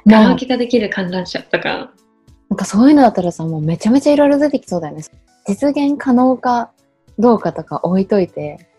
[0.06, 1.92] カラができる観覧車とか
[2.50, 5.04] なんかそういうのだったらさ、もうめちゃめちゃいろいろ出てきそうだよね。
[5.48, 6.72] 実現可能か
[7.18, 8.70] どうかとか置いといて、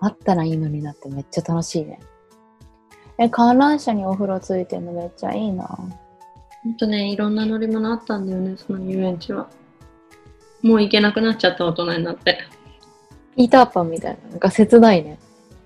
[0.00, 1.98] あったらいいのになってめっちゃ楽しいね。
[3.18, 5.66] え、観覧車にお風呂ついてるのめっちゃいいな。
[5.66, 9.48] ほんとねいろんな乗り物あったんだよねその遊園地は
[10.62, 12.40] もう行けなくなっちゃった大人になって
[13.36, 14.30] ピーターパンみたいな。
[14.30, 15.18] なんか切ないね。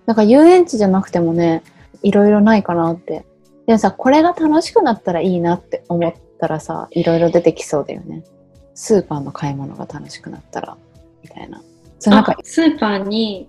[0.06, 1.62] なんか遊園地じゃなくてもね、
[2.02, 3.24] いろいろないかなって。
[3.66, 8.24] でもさ、これが楽しくなったらいいなって思ったらさ、いろいろ出てきそうだよね。
[8.74, 10.76] スーパーの買い物が楽しくなったら、
[11.22, 11.62] みたいな。
[11.98, 13.48] そうなんかあ、スーパーに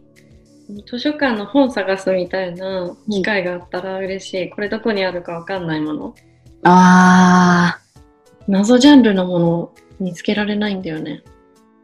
[0.85, 6.15] 図書館の本探すみたいな機会があったら嬉しい、これどこにあるかわかんないもの
[6.63, 7.79] あ
[8.47, 11.23] 謎ジャンルのものを見つけられないんだよね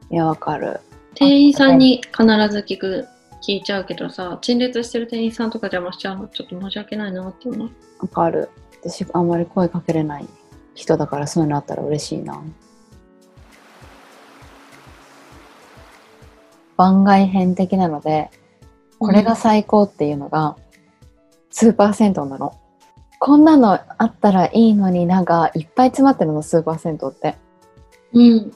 [0.10, 0.80] ー、いや、わかる。
[1.16, 3.08] 店員さんに必ず聞く
[3.42, 7.70] 聞いちゃうけどさ陳列してる店員さんとか邪魔しちゃうのちょっと申し訳ないなって思う
[8.00, 8.50] わかる。
[8.82, 10.26] 私、あんまり声かけれない
[10.74, 12.42] 人だから、そういうのあったら嬉しいな。
[16.78, 18.32] 番外編的なので、
[18.98, 20.56] これが最高っていうのが、
[21.50, 22.58] スーパー銭湯なの。
[23.20, 27.36] こんなのあったらいいのになんかいっぱい詰まってるの、スーパー銭湯って。
[28.14, 28.54] うん。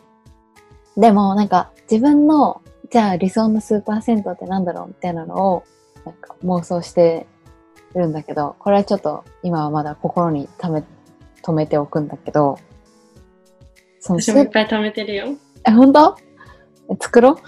[0.95, 2.61] でもなんか自分の
[2.93, 5.63] じゃあ理想のスーパー銭湯ってなんだろうみたいなのを
[6.05, 7.25] なんか妄想して
[7.95, 10.83] るんだけどこれはちょっと今はまだ心にため
[11.41, 12.59] 止めておくんだけど
[13.99, 15.25] その私もいっぱい貯めてるよ。
[15.65, 16.15] え本当？
[16.91, 17.39] え作ろ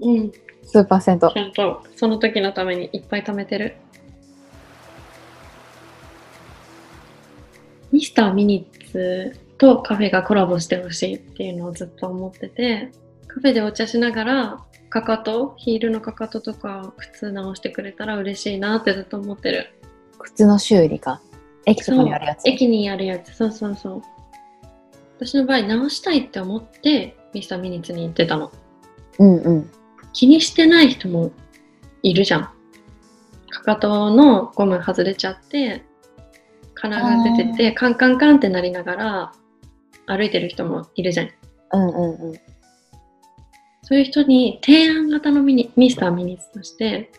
[0.00, 0.08] う？
[0.08, 0.32] うん。
[0.62, 3.74] スーパー銭湯ちゃんとその時のためにいっぱい貯めてる。
[7.90, 12.92] ミスターミニッツとカフェがコラボしてほしいっていうのをずっと思ってて、
[13.32, 19.72] カフェでお茶しながら、かかと、ヒールのかかととか靴直してくれたら嬉しいなってずっと思ってる。
[20.18, 21.20] 靴の修理か？
[21.64, 22.46] 駅とかにあるやつ？
[22.48, 24.02] 駅にあるやつ、そうそうそう。
[25.18, 28.50] 私の場合、直したいって思って、ミスターミニッツに行ってたの。
[29.18, 29.70] うんうん
[30.12, 31.30] 気にしてない人も
[32.02, 32.50] いるじゃん。
[33.50, 35.84] かかとのゴム外れちゃって、
[36.74, 39.32] 金が出てて、カンカンカンってなりながら
[40.06, 41.30] 歩いてる人もいるじゃん。
[41.72, 42.40] うんうんうん
[43.90, 47.10] そういう人に提案型のミニミスターミニッツとして、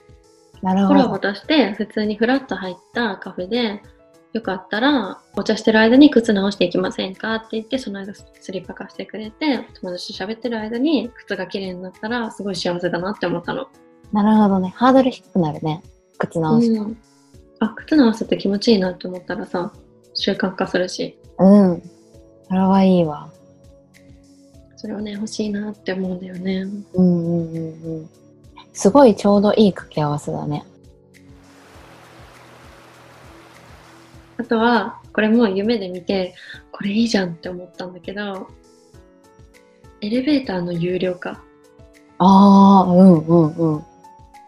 [0.61, 1.19] コラボど。
[1.19, 3.81] として普通にフラッと入ったカフェで、
[4.31, 13.67] よかったらお茶してる間に靴直していきませんかって言って、その間スリッパ貸してくれて、友達と喋ってる間に靴が綺麗になったらすごい幸せだなって思ったの。
[14.13, 14.69] なるほどね。
[14.69, 15.83] ハードル低くなるね。
[16.19, 16.97] 靴直しうん、
[17.59, 19.73] あ靴直すって気持ちいいなって思ったらさ
[20.13, 21.17] 習慣化するし。
[21.37, 21.83] うん。
[22.47, 23.29] それはいいわ
[24.81, 26.65] それをね欲しいなって思うんだよね。
[26.95, 28.09] うんうんうんうん。
[28.73, 30.65] すごいちょうどいい掛け合わせだね。
[34.39, 36.33] あとはこれも夢で見て
[36.71, 38.47] これいいじゃんって思ったんだけど
[40.01, 41.43] エレベーターの有料化。
[42.17, 43.83] ああうんうんうん。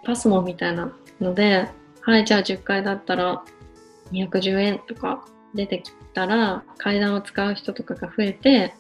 [0.04, 1.70] パスモみたいなので
[2.02, 3.44] はいじゃあ10階だったら
[4.12, 5.24] 210円とか
[5.54, 8.74] 出てきたら階段を使う人とかが増えて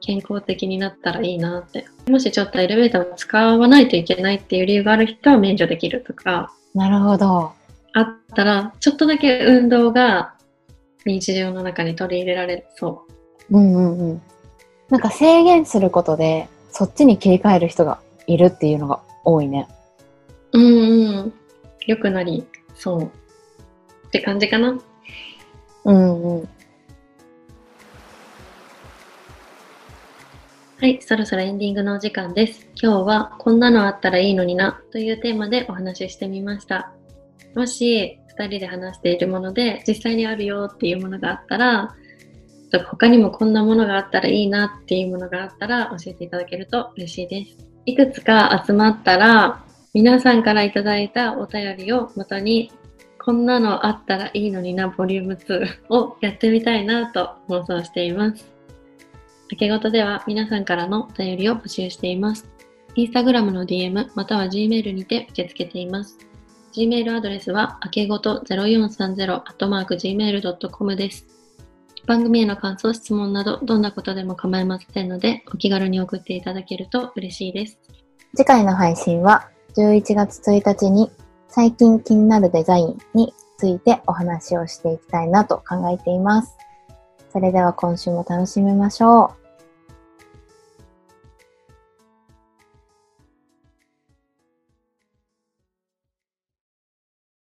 [0.00, 1.86] 健康的になったらいいなって。
[2.08, 6.52] もしちょっとエレベーターを使わないといけないっていう理由がある人は免除できるとか。
[6.74, 7.52] なるほど。
[7.92, 10.34] あったらちょっとだけ運動が
[11.06, 13.06] 日常の中に取り入れられそ
[13.50, 13.58] う。
[13.58, 14.22] んうんうん。
[14.90, 19.68] なんか制限することでそっちに切り替える人がいるっていうのが多いね。
[20.52, 21.32] ううんうん。
[21.86, 23.02] 良くなりそう。
[24.06, 24.78] って感じかな。
[25.84, 26.48] うんうん
[30.78, 32.68] はい、そろそろエンディングのお時間です。
[32.80, 36.92] 今日はこんなのあったらいいのになというテーマでお話ししてみました。
[37.54, 41.96] もし2人で話しているもので実際にあるよっていうものがあったら、
[42.90, 47.56] 他にもこんなものがあったらいいなっていうものがあったら教えていただけると嬉しいです。
[47.86, 49.64] いくつか集まったら
[49.94, 52.70] 皆さんからいただいたお便りをもとに
[53.18, 58.55] こんなのあったらいいのになボリューム2をやってみたいなと妄想しています。
[59.50, 62.48] 明けごとでは皆さんからのお便りを募集しています。
[62.94, 66.18] インスタグラムの DM または Gmail にて受け付けています。
[66.74, 71.26] Gmail アドレスは、あけごと 0430-gmail.com です。
[72.06, 77.78] 番組への感想、質問など、どんなことでも構いませんので、お気軽に送っていただけると嬉しいです。
[78.36, 81.10] 次回の配信は11月1日に
[81.48, 86.54] 最近気になるデザインについてお話をしていきたいなと考えています。
[87.36, 89.45] それでは今週も楽しみましょう。